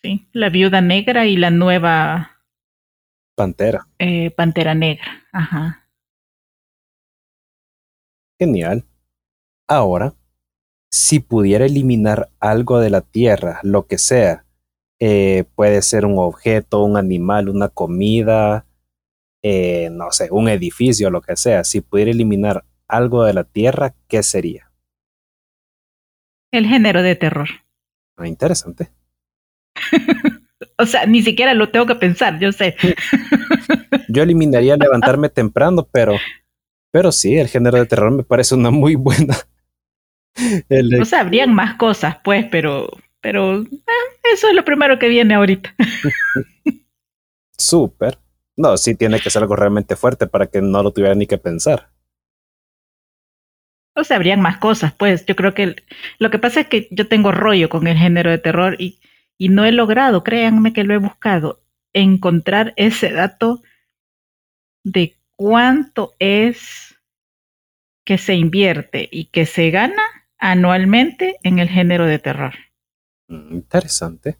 Sí, 0.04 0.28
la 0.34 0.50
viuda 0.50 0.82
negra 0.82 1.24
y 1.24 1.38
la 1.38 1.48
nueva 1.48 2.42
Pantera. 3.34 3.88
Eh, 3.98 4.30
Pantera 4.32 4.74
negra. 4.74 5.24
Ajá. 5.32 5.88
Genial. 8.38 8.84
Ahora 9.66 10.12
si 10.90 11.20
pudiera 11.20 11.64
eliminar 11.64 12.28
algo 12.38 12.80
de 12.80 12.90
la 12.90 13.00
tierra, 13.00 13.60
lo 13.62 13.86
que 13.86 13.96
sea, 13.96 14.44
eh, 15.00 15.44
puede 15.54 15.80
ser 15.80 16.04
un 16.04 16.18
objeto, 16.18 16.84
un 16.84 16.98
animal, 16.98 17.48
una 17.48 17.70
comida, 17.70 18.66
eh, 19.42 19.88
no 19.90 20.12
sé, 20.12 20.28
un 20.30 20.50
edificio, 20.50 21.08
lo 21.08 21.22
que 21.22 21.36
sea, 21.36 21.64
si 21.64 21.80
pudiera 21.80 22.10
eliminar 22.10 22.66
algo 22.88 23.24
de 23.24 23.32
la 23.32 23.44
tierra, 23.44 23.94
¿qué 24.06 24.22
sería? 24.22 24.70
El 26.52 26.66
género 26.66 27.02
de 27.02 27.16
terror. 27.16 27.48
Ah, 28.18 28.28
interesante. 28.28 28.90
o 30.78 30.86
sea, 30.86 31.06
ni 31.06 31.22
siquiera 31.22 31.54
lo 31.54 31.70
tengo 31.70 31.86
que 31.86 31.94
pensar, 31.94 32.38
yo 32.38 32.52
sé. 32.52 32.76
yo 34.08 34.22
eliminaría 34.22 34.76
levantarme 34.76 35.28
temprano, 35.28 35.88
pero, 35.90 36.16
pero 36.90 37.12
sí, 37.12 37.36
el 37.36 37.48
género 37.48 37.78
de 37.78 37.86
terror 37.86 38.10
me 38.10 38.24
parece 38.24 38.54
una 38.54 38.70
muy 38.70 38.94
buena, 38.94 39.36
o 41.00 41.04
sea, 41.04 41.20
habrían 41.20 41.54
más 41.54 41.76
cosas, 41.76 42.18
pues, 42.24 42.46
pero, 42.50 42.88
pero 43.20 43.62
eh, 43.62 43.66
eso 44.32 44.48
es 44.48 44.54
lo 44.54 44.64
primero 44.64 44.98
que 44.98 45.08
viene 45.08 45.34
ahorita. 45.34 45.74
Súper. 47.58 48.18
No, 48.56 48.76
sí 48.76 48.94
tiene 48.94 49.20
que 49.20 49.30
ser 49.30 49.42
algo 49.42 49.56
realmente 49.56 49.96
fuerte 49.96 50.26
para 50.26 50.46
que 50.46 50.60
no 50.60 50.82
lo 50.82 50.92
tuviera 50.92 51.14
ni 51.14 51.26
que 51.26 51.38
pensar. 51.38 51.90
O 53.96 54.04
sea, 54.04 54.16
habrían 54.16 54.40
más 54.40 54.58
cosas, 54.58 54.92
pues. 54.92 55.24
Yo 55.26 55.36
creo 55.36 55.54
que 55.54 55.76
lo 56.18 56.30
que 56.30 56.38
pasa 56.38 56.60
es 56.60 56.66
que 56.68 56.88
yo 56.90 57.08
tengo 57.08 57.32
rollo 57.32 57.68
con 57.68 57.86
el 57.86 57.96
género 57.96 58.30
de 58.30 58.38
terror 58.38 58.76
y, 58.78 59.00
y 59.38 59.48
no 59.48 59.64
he 59.64 59.72
logrado, 59.72 60.22
créanme 60.22 60.72
que 60.72 60.84
lo 60.84 60.94
he 60.94 60.98
buscado, 60.98 61.62
encontrar 61.92 62.72
ese 62.76 63.10
dato 63.12 63.62
de 64.84 65.16
cuánto 65.36 66.14
es 66.18 66.96
que 68.04 68.18
se 68.18 68.34
invierte 68.34 69.08
y 69.10 69.26
que 69.26 69.46
se 69.46 69.70
gana 69.70 70.02
anualmente 70.38 71.36
en 71.42 71.58
el 71.58 71.68
género 71.68 72.06
de 72.06 72.18
terror. 72.18 72.54
Mm, 73.28 73.54
interesante. 73.54 74.38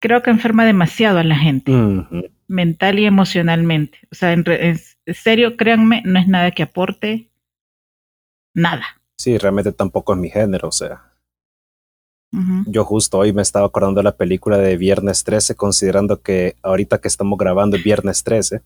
Creo 0.00 0.22
que 0.22 0.30
enferma 0.30 0.64
demasiado 0.64 1.18
a 1.18 1.24
la 1.24 1.36
gente, 1.36 1.72
mental 2.46 3.00
y 3.00 3.06
emocionalmente. 3.06 3.98
O 4.12 4.14
sea, 4.14 4.32
en, 4.32 4.44
serio, 5.06 5.56
créanme, 5.56 6.02
no 6.04 6.20
es 6.20 6.28
nada 6.28 6.52
que 6.52 6.62
aporte 6.62 7.32
nada. 8.54 8.84
Sí, 9.16 9.36
realmente 9.38 9.72
tampoco 9.72 10.14
es 10.14 10.20
mi 10.20 10.30
género, 10.30 10.68
o 10.68 10.72
sea. 10.72 11.07
Yo 12.66 12.84
justo 12.84 13.18
hoy 13.18 13.32
me 13.32 13.42
estaba 13.42 13.66
acordando 13.66 14.00
de 14.00 14.04
la 14.04 14.16
película 14.16 14.58
de 14.58 14.76
Viernes 14.76 15.24
13, 15.24 15.54
considerando 15.54 16.20
que 16.20 16.56
ahorita 16.62 17.00
que 17.00 17.08
estamos 17.08 17.38
grabando 17.38 17.76
es 17.76 17.82
Viernes 17.82 18.22
13. 18.22 18.62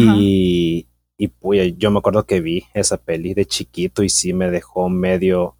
Y 0.00 0.88
y 1.20 1.28
pues 1.28 1.76
yo 1.76 1.90
me 1.90 1.98
acuerdo 1.98 2.24
que 2.24 2.40
vi 2.40 2.64
esa 2.72 2.96
peli 2.96 3.34
de 3.34 3.44
chiquito 3.44 4.04
y 4.04 4.08
sí 4.08 4.32
me 4.32 4.50
dejó 4.50 4.88
medio, 4.88 5.56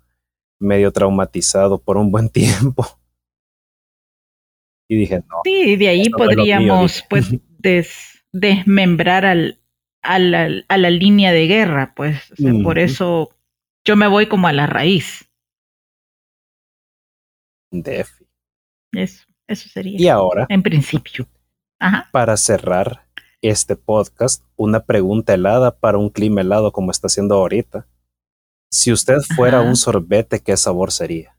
medio 0.61 0.93
traumatizado 0.93 1.83
por 1.83 1.97
un 1.97 2.13
buen 2.13 2.29
tiempo. 2.31 2.87
Y 4.89 4.97
dije, 4.97 5.19
no. 5.29 5.41
Sí, 5.45 5.77
de 5.77 5.89
ahí 5.89 6.09
podríamos 6.09 7.05
pues 7.11 7.29
desmembrar 8.33 9.27
al, 9.27 9.59
a, 10.01 10.19
la, 10.21 10.49
a 10.69 10.79
la 10.79 10.91
línea 10.91 11.33
de 11.33 11.47
guerra, 11.49 11.93
pues. 11.95 12.33
Por 12.63 12.79
eso 12.79 13.31
yo 13.85 13.97
me 13.97 14.07
voy 14.07 14.27
como 14.27 14.47
a 14.47 14.53
la 14.53 14.67
raíz. 14.67 15.28
Defi. 17.71 18.27
Eso, 18.93 19.27
eso 19.47 19.69
sería. 19.69 20.01
Y 20.01 20.09
ahora. 20.09 20.47
En 20.49 20.63
principio. 20.63 21.27
Ajá. 21.79 22.09
Para 22.13 22.37
cerrar, 22.37 23.09
este 23.41 23.77
podcast 23.77 24.45
una 24.57 24.81
pregunta 24.85 25.35
helada 25.35 25.79
para 25.79 25.99
un 25.99 26.11
clima 26.11 26.41
helado 26.41 26.73
como 26.73 26.91
está 26.91 27.07
haciendo 27.07 27.37
ahorita. 27.37 27.87
Si 28.71 28.93
usted 28.93 29.19
fuera 29.35 29.61
un 29.61 29.77
sorbete, 29.77 30.41
¿qué 30.41 30.57
sabor 30.57 30.93
sería? 30.93 31.35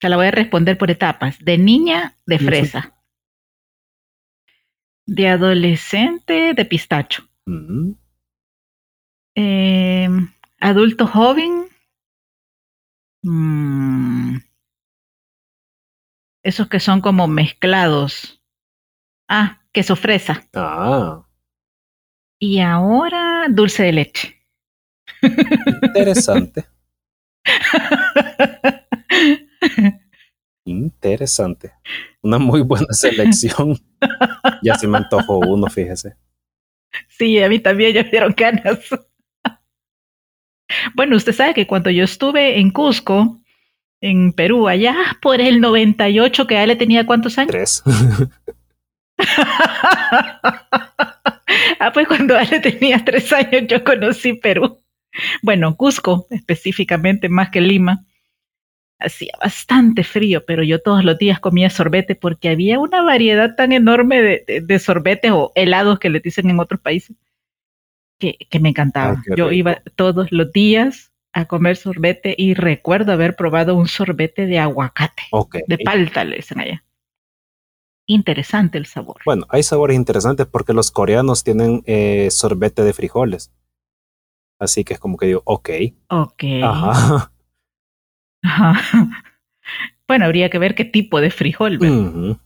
se 0.00 0.08
la 0.08 0.16
voy 0.16 0.26
a 0.26 0.30
responder 0.30 0.78
por 0.78 0.90
etapas. 0.90 1.38
De 1.44 1.58
niña, 1.58 2.16
de 2.24 2.38
fresa. 2.38 2.94
De 5.06 5.28
adolescente, 5.28 6.54
de 6.54 6.64
pistacho. 6.64 7.24
Mm, 7.46 7.92
Eh, 9.40 10.08
adulto 10.60 11.06
joven. 11.06 11.68
mm, 13.22 14.36
esos 16.44 16.68
que 16.68 16.80
son 16.80 17.00
como 17.00 17.26
mezclados. 17.28 18.42
Ah, 19.28 19.62
queso 19.72 19.96
fresa. 19.96 20.44
Ah, 20.54 21.24
Y 22.40 22.60
ahora 22.60 23.46
dulce 23.50 23.82
de 23.84 23.92
leche. 23.92 24.34
interesante. 25.82 26.66
Interesante. 30.64 31.72
Una 32.22 32.38
muy 32.38 32.60
buena 32.60 32.92
selección. 32.92 33.78
Ya 34.62 34.74
se 34.74 34.86
me 34.86 34.98
antojó 34.98 35.38
uno, 35.38 35.66
fíjese. 35.68 36.16
Sí, 37.08 37.42
a 37.42 37.48
mí 37.48 37.58
también 37.58 37.94
ya 37.94 38.02
me 38.02 38.10
dieron 38.10 38.34
ganas. 38.36 38.80
Bueno, 40.94 41.16
usted 41.16 41.32
sabe 41.32 41.54
que 41.54 41.66
cuando 41.66 41.90
yo 41.90 42.04
estuve 42.04 42.58
en 42.58 42.70
Cusco, 42.70 43.40
en 44.00 44.32
Perú, 44.32 44.68
allá 44.68 44.94
por 45.20 45.40
el 45.40 45.60
98, 45.60 46.46
que 46.46 46.54
ya 46.54 46.66
le 46.66 46.76
tenía 46.76 47.04
cuántos 47.06 47.36
años. 47.38 47.50
Tres. 47.50 47.82
ah, 51.80 51.90
pues 51.92 52.06
cuando 52.06 52.36
Ale 52.36 52.60
tenía 52.60 53.04
tres 53.04 53.32
años 53.32 53.62
yo 53.68 53.82
conocí 53.84 54.34
Perú. 54.34 54.78
Bueno, 55.42 55.76
Cusco 55.76 56.26
específicamente, 56.30 57.28
más 57.28 57.50
que 57.50 57.60
Lima. 57.60 58.04
Hacía 59.00 59.32
bastante 59.40 60.02
frío, 60.02 60.44
pero 60.44 60.64
yo 60.64 60.80
todos 60.80 61.04
los 61.04 61.16
días 61.18 61.38
comía 61.38 61.70
sorbete 61.70 62.16
porque 62.16 62.48
había 62.48 62.80
una 62.80 63.00
variedad 63.02 63.54
tan 63.54 63.70
enorme 63.72 64.20
de, 64.20 64.44
de- 64.46 64.60
de 64.60 64.78
sorbetes 64.80 65.30
o 65.32 65.52
helados 65.54 66.00
que 66.00 66.10
le 66.10 66.18
dicen 66.18 66.50
en 66.50 66.58
otros 66.58 66.80
países 66.80 67.16
que, 68.18 68.36
que 68.50 68.60
me 68.60 68.70
encantaba. 68.70 69.22
Ay, 69.26 69.36
yo 69.36 69.52
iba 69.52 69.82
todos 69.96 70.32
los 70.32 70.52
días 70.52 71.12
a 71.32 71.46
comer 71.46 71.76
sorbete 71.76 72.34
y 72.36 72.54
recuerdo 72.54 73.12
haber 73.12 73.36
probado 73.36 73.74
un 73.76 73.86
sorbete 73.86 74.46
de 74.46 74.58
aguacate, 74.58 75.22
Ok. 75.30 75.58
de 75.66 75.78
palta 75.78 76.24
le 76.24 76.36
dicen 76.36 76.60
allá. 76.60 76.84
Interesante 78.06 78.78
el 78.78 78.86
sabor. 78.86 79.20
Bueno, 79.26 79.46
hay 79.50 79.62
sabores 79.62 79.94
interesantes 79.94 80.46
porque 80.46 80.72
los 80.72 80.90
coreanos 80.90 81.44
tienen 81.44 81.82
eh, 81.84 82.28
sorbete 82.30 82.82
de 82.82 82.94
frijoles. 82.94 83.52
Así 84.58 84.82
que 84.82 84.94
es 84.94 84.98
como 84.98 85.16
que 85.18 85.26
digo, 85.26 85.42
ok. 85.44 85.70
Ok. 86.08 86.44
Ajá. 86.62 87.32
Ajá. 88.42 89.24
Bueno, 90.08 90.24
habría 90.24 90.48
que 90.48 90.58
ver 90.58 90.74
qué 90.74 90.86
tipo 90.86 91.20
de 91.20 91.30
frijol. 91.30 91.76
¿verdad? 91.76 92.38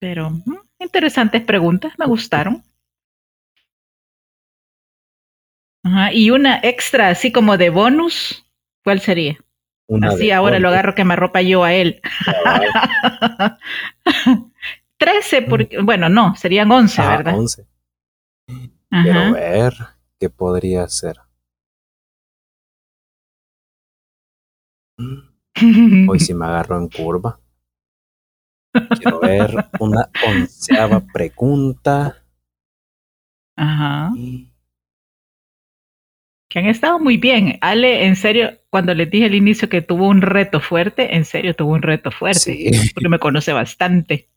Pero 0.00 0.30
mm, 0.30 0.56
interesantes 0.78 1.42
preguntas, 1.42 1.92
me 1.98 2.06
gustaron. 2.06 2.62
Ajá. 5.82 6.12
Y 6.12 6.30
una 6.30 6.60
extra, 6.62 7.08
así 7.08 7.32
como 7.32 7.56
de 7.56 7.70
bonus, 7.70 8.44
¿cuál 8.84 9.00
sería? 9.00 9.38
Una 9.86 10.10
así 10.10 10.30
ahora 10.30 10.60
lo 10.60 10.68
agarro 10.68 10.94
que 10.94 11.04
me 11.04 11.14
arropa 11.14 11.42
yo 11.42 11.64
a 11.64 11.72
él. 11.72 12.00
13, 14.98 15.42
porque, 15.42 15.80
bueno, 15.80 16.08
no, 16.08 16.36
serían 16.36 16.70
11, 16.70 17.02
Ah, 17.02 17.16
¿verdad? 17.16 17.36
11. 17.36 17.66
Quiero 19.02 19.32
ver 19.32 19.74
qué 20.18 20.30
podría 20.30 20.86
ser. 20.88 21.16
Hoy 26.08 26.20
sí 26.20 26.34
me 26.34 26.46
agarro 26.46 26.78
en 26.78 26.88
curva. 26.88 27.40
Quiero 29.00 29.20
ver 29.20 29.52
una 29.80 30.08
onceava 30.24 31.00
pregunta. 31.00 32.22
Ajá. 33.56 34.10
Que 36.50 36.58
han 36.58 36.66
estado 36.66 36.98
muy 36.98 37.16
bien. 37.16 37.58
Ale, 37.60 38.06
en 38.06 38.16
serio, 38.16 38.50
cuando 38.70 38.92
les 38.92 39.08
dije 39.08 39.26
al 39.26 39.34
inicio 39.36 39.68
que 39.68 39.82
tuvo 39.82 40.08
un 40.08 40.20
reto 40.20 40.60
fuerte, 40.60 41.14
en 41.14 41.24
serio 41.24 41.54
tuvo 41.54 41.72
un 41.74 41.82
reto 41.82 42.10
fuerte. 42.10 42.40
Sí, 42.40 42.70
Porque 42.92 43.08
me 43.08 43.20
conoce 43.20 43.52
bastante. 43.52 44.28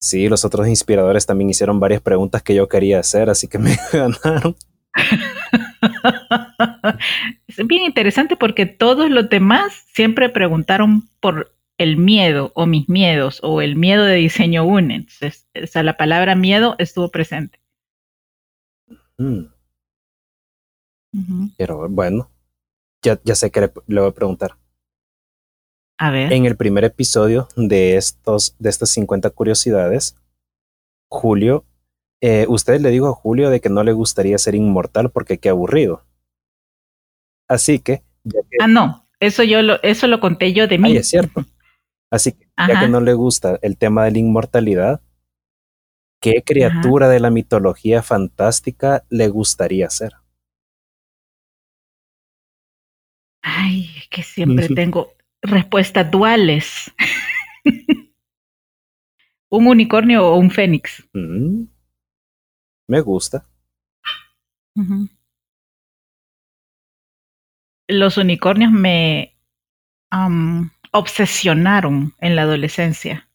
sí, 0.00 0.28
los 0.30 0.44
otros 0.46 0.66
inspiradores 0.68 1.26
también 1.26 1.50
hicieron 1.50 1.78
varias 1.78 2.00
preguntas 2.00 2.42
que 2.42 2.54
yo 2.54 2.66
quería 2.66 2.98
hacer, 3.00 3.28
así 3.28 3.46
que 3.46 3.58
me 3.58 3.76
ganaron. 3.92 4.56
es 7.46 7.66
bien 7.66 7.82
interesante 7.84 8.36
porque 8.36 8.64
todos 8.66 9.10
los 9.10 9.28
demás 9.28 9.84
siempre 9.92 10.30
preguntaron 10.30 11.08
por 11.20 11.54
el 11.76 11.98
miedo 11.98 12.52
o 12.54 12.64
mis 12.66 12.88
miedos 12.88 13.40
o 13.42 13.60
el 13.60 13.76
miedo 13.76 14.04
de 14.04 14.16
diseño 14.16 14.64
UNE. 14.64 14.94
Entonces, 14.96 15.46
o 15.62 15.66
sea, 15.66 15.82
la 15.82 15.98
palabra 15.98 16.34
miedo 16.34 16.74
estuvo 16.78 17.10
presente. 17.10 17.60
Mm, 19.18 19.44
Pero 21.56 21.88
bueno, 21.88 22.30
ya, 23.02 23.20
ya 23.24 23.34
sé 23.34 23.50
que 23.50 23.60
le, 23.62 23.72
le 23.86 24.00
voy 24.00 24.10
a 24.10 24.14
preguntar. 24.14 24.56
A 25.98 26.10
ver. 26.10 26.32
En 26.32 26.46
el 26.46 26.56
primer 26.56 26.84
episodio 26.84 27.48
de, 27.56 27.96
estos, 27.96 28.56
de 28.58 28.70
estas 28.70 28.90
50 28.90 29.30
curiosidades, 29.30 30.16
Julio, 31.10 31.64
eh, 32.22 32.46
usted 32.48 32.80
le 32.80 32.90
dijo 32.90 33.08
a 33.08 33.14
Julio 33.14 33.50
de 33.50 33.60
que 33.60 33.68
no 33.68 33.82
le 33.82 33.92
gustaría 33.92 34.38
ser 34.38 34.54
inmortal 34.54 35.10
porque 35.10 35.38
qué 35.38 35.48
aburrido. 35.48 36.04
Así 37.48 37.80
que, 37.80 38.02
ya 38.24 38.40
que 38.42 38.56
Ah, 38.60 38.68
no, 38.68 39.08
eso 39.18 39.42
yo 39.42 39.60
lo, 39.62 39.82
eso 39.82 40.06
lo 40.06 40.20
conté 40.20 40.52
yo 40.52 40.68
de 40.68 40.78
mí. 40.78 40.90
Ay, 40.90 40.96
es 40.98 41.08
cierto. 41.08 41.44
Así 42.10 42.32
que, 42.32 42.48
ya 42.56 42.80
que 42.80 42.88
no 42.88 43.00
le 43.00 43.14
gusta 43.14 43.58
el 43.62 43.76
tema 43.76 44.04
de 44.04 44.12
la 44.12 44.18
inmortalidad, 44.18 45.00
¿qué 46.20 46.42
criatura 46.44 47.08
de 47.08 47.20
la 47.20 47.30
mitología 47.30 48.02
fantástica 48.02 49.04
le 49.08 49.28
gustaría 49.28 49.88
ser? 49.90 50.12
Ay, 53.42 53.90
es 53.96 54.08
que 54.08 54.22
siempre 54.22 54.68
tengo 54.68 55.12
respuestas 55.42 56.10
duales. 56.10 56.92
¿Un 59.50 59.66
unicornio 59.66 60.26
o 60.26 60.36
un 60.36 60.50
fénix? 60.50 61.08
Mm, 61.12 61.64
me 62.88 63.00
gusta. 63.00 63.46
Los 67.88 68.16
unicornios 68.16 68.70
me 68.70 69.36
am, 70.10 70.70
obsesionaron 70.92 72.14
en 72.20 72.36
la 72.36 72.42
adolescencia. 72.42 73.28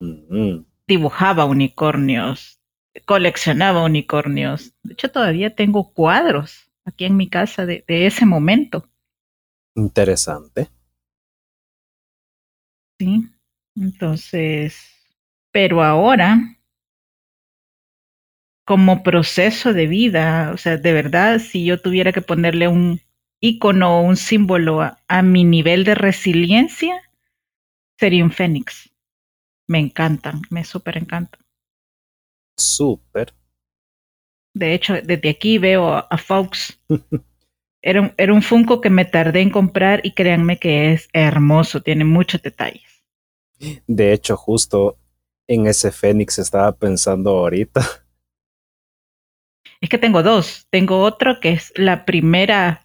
Mm, 0.00 0.64
Dibujaba 0.86 1.44
unicornios, 1.46 2.60
coleccionaba 3.06 3.84
unicornios. 3.84 4.74
De 4.82 4.92
hecho, 4.92 5.10
todavía 5.10 5.54
tengo 5.54 5.92
cuadros 5.92 6.70
aquí 6.84 7.04
en 7.06 7.16
mi 7.16 7.28
casa 7.28 7.64
de, 7.64 7.84
de 7.86 8.06
ese 8.06 8.26
momento. 8.26 8.89
Interesante. 9.74 10.70
Sí. 12.98 13.28
Entonces, 13.74 14.76
pero 15.52 15.82
ahora, 15.82 16.38
como 18.64 19.02
proceso 19.02 19.72
de 19.72 19.86
vida, 19.86 20.52
o 20.54 20.56
sea, 20.56 20.76
de 20.76 20.92
verdad, 20.92 21.40
si 21.40 21.64
yo 21.64 21.80
tuviera 21.80 22.12
que 22.12 22.22
ponerle 22.22 22.68
un 22.68 23.00
icono 23.40 23.98
o 23.98 24.02
un 24.02 24.16
símbolo 24.16 24.80
a, 24.80 24.98
a 25.08 25.22
mi 25.22 25.44
nivel 25.44 25.84
de 25.84 25.94
resiliencia, 25.94 27.02
sería 27.98 28.24
un 28.24 28.30
fénix. 28.30 28.90
Me 29.68 29.78
encantan, 29.78 30.42
me 30.50 30.64
súper 30.64 30.98
encantan. 30.98 31.40
Súper. 32.56 33.34
De 34.54 34.74
hecho, 34.74 34.94
desde 35.02 35.30
aquí 35.30 35.58
veo 35.58 35.88
a, 35.92 36.00
a 36.00 36.16
Fox. 36.16 36.80
Era 37.82 38.02
un, 38.02 38.12
era 38.18 38.32
un 38.34 38.42
Funko 38.42 38.80
que 38.80 38.90
me 38.90 39.04
tardé 39.04 39.40
en 39.40 39.50
comprar 39.50 40.00
y 40.04 40.12
créanme 40.12 40.58
que 40.58 40.92
es 40.92 41.08
hermoso, 41.12 41.82
tiene 41.82 42.04
muchos 42.04 42.42
detalles. 42.42 42.82
De 43.86 44.12
hecho, 44.12 44.36
justo 44.36 44.98
en 45.46 45.66
ese 45.66 45.90
Fénix 45.92 46.38
estaba 46.38 46.72
pensando 46.72 47.30
ahorita. 47.30 47.80
Es 49.80 49.88
que 49.88 49.96
tengo 49.98 50.22
dos. 50.22 50.66
Tengo 50.70 51.00
otro 51.00 51.40
que 51.40 51.50
es 51.52 51.72
la 51.74 52.04
primera 52.04 52.82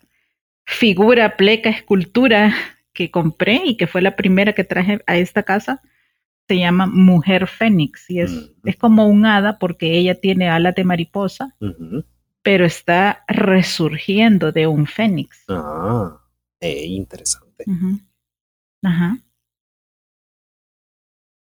figura, 0.66 1.36
pleca, 1.36 1.70
escultura 1.70 2.56
que 2.94 3.12
compré 3.12 3.62
y 3.66 3.76
que 3.76 3.86
fue 3.86 4.02
la 4.02 4.16
primera 4.16 4.54
que 4.54 4.64
traje 4.64 5.02
a 5.06 5.18
esta 5.18 5.44
casa. 5.44 5.82
Se 6.48 6.58
llama 6.58 6.86
Mujer 6.86 7.48
Fénix 7.48 8.10
y 8.10 8.22
es, 8.22 8.32
Mm. 8.32 8.70
es 8.70 8.76
como 8.78 9.08
un 9.08 9.26
hada 9.26 9.60
porque 9.60 9.98
ella 9.98 10.16
tiene 10.16 10.48
alas 10.50 10.74
de 10.76 10.86
mariposa. 10.86 11.54
Pero 12.46 12.64
está 12.64 13.26
resurgiendo 13.28 14.52
de 14.52 14.68
un 14.68 14.86
fénix. 14.86 15.46
Ah, 15.50 16.22
eh, 16.60 16.86
interesante. 16.86 17.66
Ajá. 18.84 19.18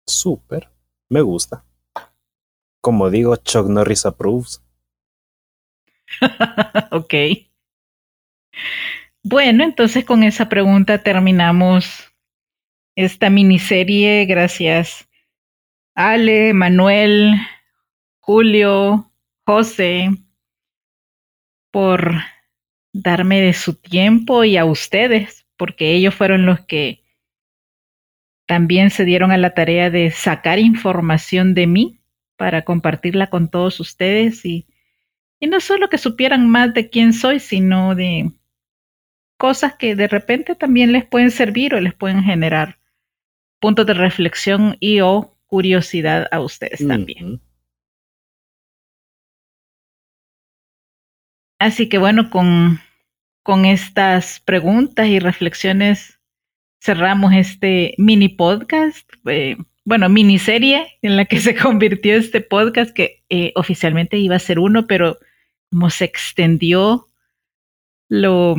Súper. 0.06 0.70
Me 1.08 1.22
gusta. 1.22 1.64
Como 2.82 3.10
digo, 3.10 3.38
Chuck 3.38 3.70
Norris 3.70 4.06
approves. 4.06 4.62
ok. 6.92 7.14
Bueno, 9.24 9.64
entonces 9.64 10.04
con 10.04 10.24
esa 10.24 10.50
pregunta 10.50 11.02
terminamos 11.02 12.12
esta 12.98 13.30
miniserie. 13.30 14.26
Gracias 14.26 15.08
Ale, 15.96 16.54
Manuel, 16.54 17.36
Julio, 18.20 19.10
José, 19.46 20.10
por 21.72 22.14
darme 22.94 23.42
de 23.42 23.54
su 23.54 23.76
tiempo 23.76 24.44
y 24.44 24.58
a 24.58 24.66
ustedes, 24.66 25.46
porque 25.58 25.94
ellos 25.94 26.14
fueron 26.14 26.46
los 26.46 26.60
que 26.66 27.02
también 28.46 28.90
se 28.90 29.06
dieron 29.06 29.32
a 29.32 29.38
la 29.38 29.54
tarea 29.54 29.90
de 29.90 30.12
sacar 30.12 30.60
información 30.60 31.54
de 31.54 31.68
mí 31.68 32.02
para 32.36 32.64
compartirla 32.64 33.30
con 33.30 33.50
todos 33.50 33.80
ustedes 33.80 34.46
y, 34.46 34.68
no 35.40 35.60
solo 35.60 35.90
que 35.90 35.98
supieran 35.98 36.50
más 36.50 36.74
de 36.74 36.90
quién 36.90 37.14
soy, 37.14 37.40
sino 37.40 37.96
de 37.96 38.32
cosas 39.38 39.76
que 39.76 39.96
de 39.96 40.08
repente 40.08 40.56
también 40.56 40.92
les 40.92 41.06
pueden 41.06 41.32
servir 41.32 41.74
o 41.74 41.80
les 41.80 41.94
pueden 41.94 42.24
generar 42.24 42.78
puntos 43.60 43.86
de 43.86 43.94
reflexión 43.94 44.76
y 44.80 45.00
o 45.00 45.38
curiosidad 45.48 46.28
a 46.32 46.42
ustedes 46.42 46.86
también. 46.86 47.42
Así 51.62 51.90
que 51.90 52.00
bueno, 52.00 52.32
con, 52.32 52.80
con 53.44 53.66
estas 53.66 54.40
preguntas 54.40 55.06
y 55.06 55.20
reflexiones 55.20 56.20
cerramos 56.82 57.34
este 57.36 57.94
mini 58.00 58.30
podcast, 58.30 59.08
eh, 59.28 59.58
bueno, 59.86 60.10
miniserie 60.10 60.98
en 61.04 61.18
la 61.18 61.26
que 61.26 61.40
se 61.40 61.56
convirtió 61.56 62.16
este 62.16 62.42
podcast, 62.42 62.92
que 62.92 63.22
eh, 63.30 63.52
oficialmente 63.54 64.18
iba 64.18 64.36
a 64.36 64.40
ser 64.40 64.58
uno, 64.58 64.88
pero 64.88 65.20
como 65.70 65.92
se 65.92 66.06
extendió, 66.06 67.06
lo, 68.10 68.56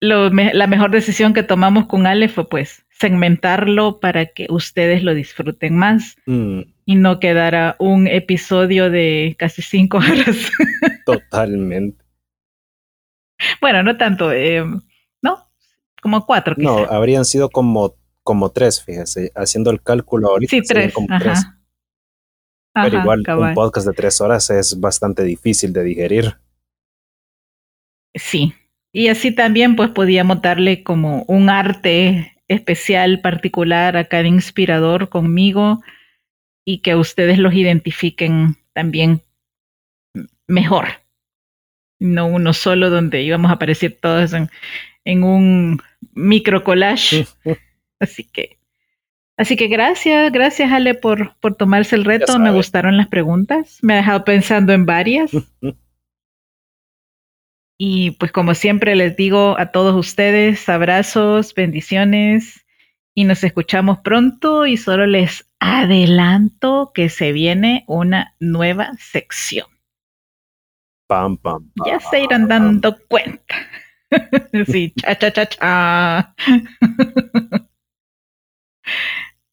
la 0.00 0.66
mejor 0.66 0.92
decisión 0.92 1.34
que 1.34 1.42
tomamos 1.42 1.84
con 1.84 2.06
Ale 2.06 2.30
fue 2.30 2.48
pues 2.48 2.86
segmentarlo 2.88 4.00
para 4.00 4.24
que 4.24 4.46
ustedes 4.48 5.02
lo 5.02 5.12
disfruten 5.12 5.76
más 5.76 6.16
mm. 6.24 6.60
Y 6.90 6.96
no 6.96 7.20
quedara 7.20 7.76
un 7.78 8.08
episodio 8.08 8.90
de 8.90 9.36
casi 9.38 9.62
cinco 9.62 9.98
horas. 9.98 10.50
Totalmente. 11.06 12.04
Bueno, 13.60 13.84
no 13.84 13.96
tanto, 13.96 14.32
eh, 14.32 14.64
¿no? 15.22 15.48
Como 16.02 16.26
cuatro. 16.26 16.56
No, 16.58 16.78
habrían 16.78 17.24
sido 17.24 17.48
como, 17.48 17.94
como 18.24 18.50
tres, 18.50 18.82
fíjese, 18.82 19.30
haciendo 19.36 19.70
el 19.70 19.80
cálculo 19.80 20.30
ahorita. 20.30 20.50
Sí, 20.50 20.62
tres. 20.62 20.92
Como 20.92 21.06
tres. 21.16 21.46
Pero 22.74 22.98
igual 22.98 23.22
un 23.38 23.54
podcast 23.54 23.86
de 23.86 23.92
tres 23.92 24.20
horas 24.20 24.50
es 24.50 24.80
bastante 24.80 25.22
difícil 25.22 25.72
de 25.72 25.84
digerir. 25.84 26.38
Sí, 28.16 28.52
y 28.90 29.06
así 29.06 29.30
también 29.30 29.76
pues 29.76 29.90
podíamos 29.90 30.42
darle 30.42 30.82
como 30.82 31.22
un 31.28 31.50
arte 31.50 32.36
especial, 32.48 33.20
particular 33.20 33.96
a 33.96 34.06
cada 34.06 34.26
inspirador 34.26 35.08
conmigo 35.08 35.80
y 36.64 36.82
que 36.82 36.96
ustedes 36.96 37.38
los 37.38 37.54
identifiquen 37.54 38.56
también 38.72 39.22
mejor 40.46 41.00
no 42.00 42.26
uno 42.26 42.52
solo 42.52 42.90
donde 42.90 43.22
íbamos 43.22 43.50
a 43.50 43.54
aparecer 43.54 43.96
todos 44.00 44.32
en, 44.32 44.50
en 45.04 45.22
un 45.22 45.80
micro 46.14 46.64
collage. 46.64 47.26
así 48.00 48.24
que, 48.24 48.58
así 49.36 49.56
que 49.56 49.68
gracias, 49.68 50.32
gracias 50.32 50.72
Ale 50.72 50.94
por, 50.94 51.36
por 51.36 51.54
tomarse 51.54 51.94
el 51.94 52.04
reto. 52.04 52.38
Me 52.38 52.50
gustaron 52.50 52.96
las 52.96 53.06
preguntas. 53.06 53.78
Me 53.82 53.92
ha 53.92 53.98
dejado 53.98 54.24
pensando 54.24 54.72
en 54.72 54.86
varias. 54.86 55.30
y 57.78 58.12
pues 58.12 58.32
como 58.32 58.54
siempre 58.54 58.96
les 58.96 59.16
digo 59.16 59.56
a 59.58 59.70
todos 59.70 59.94
ustedes, 59.94 60.68
abrazos, 60.68 61.54
bendiciones 61.54 62.64
y 63.14 63.24
nos 63.24 63.44
escuchamos 63.44 63.98
pronto 63.98 64.66
y 64.66 64.78
solo 64.78 65.06
les 65.06 65.49
adelanto 65.60 66.90
que 66.94 67.08
se 67.08 67.32
viene 67.32 67.84
una 67.86 68.34
nueva 68.40 68.92
sección. 68.98 69.68
Ya 71.86 72.00
se 72.00 72.22
irán 72.22 72.48
dando 72.48 72.96
cuenta. 73.08 73.54
sí, 74.66 74.92
cha, 74.96 75.18
cha, 75.18 75.32
cha, 75.32 75.46
cha. 75.46 76.34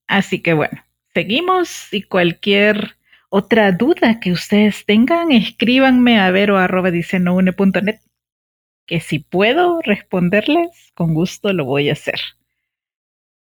Así 0.08 0.42
que 0.42 0.54
bueno, 0.54 0.82
seguimos 1.14 1.94
y 1.94 2.04
cualquier 2.04 2.98
otra 3.30 3.72
duda 3.72 4.20
que 4.20 4.32
ustedes 4.32 4.86
tengan, 4.86 5.32
escríbanme 5.32 6.20
a 6.20 6.32
vero 6.32 6.58
arroba 6.58 6.92
que 8.86 9.02
si 9.02 9.20
puedo 9.20 9.82
responderles, 9.82 10.92
con 10.96 11.14
gusto 11.14 11.52
lo 11.52 11.66
voy 11.66 11.90
a 11.90 11.94
hacer. 11.94 12.20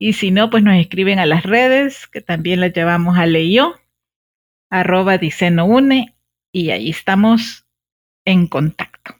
Y 0.03 0.13
si 0.13 0.31
no, 0.31 0.49
pues 0.49 0.63
nos 0.63 0.79
escriben 0.79 1.19
a 1.19 1.27
las 1.27 1.43
redes, 1.43 2.07
que 2.07 2.21
también 2.21 2.59
las 2.59 2.73
llevamos 2.73 3.19
a 3.19 3.27
Leio, 3.27 3.79
arroba 4.67 5.19
une, 5.63 6.15
y 6.51 6.71
ahí 6.71 6.89
estamos 6.89 7.67
en 8.25 8.47
contacto. 8.47 9.15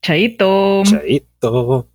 Chaito. 0.00 0.82
Chaito. 0.82 1.90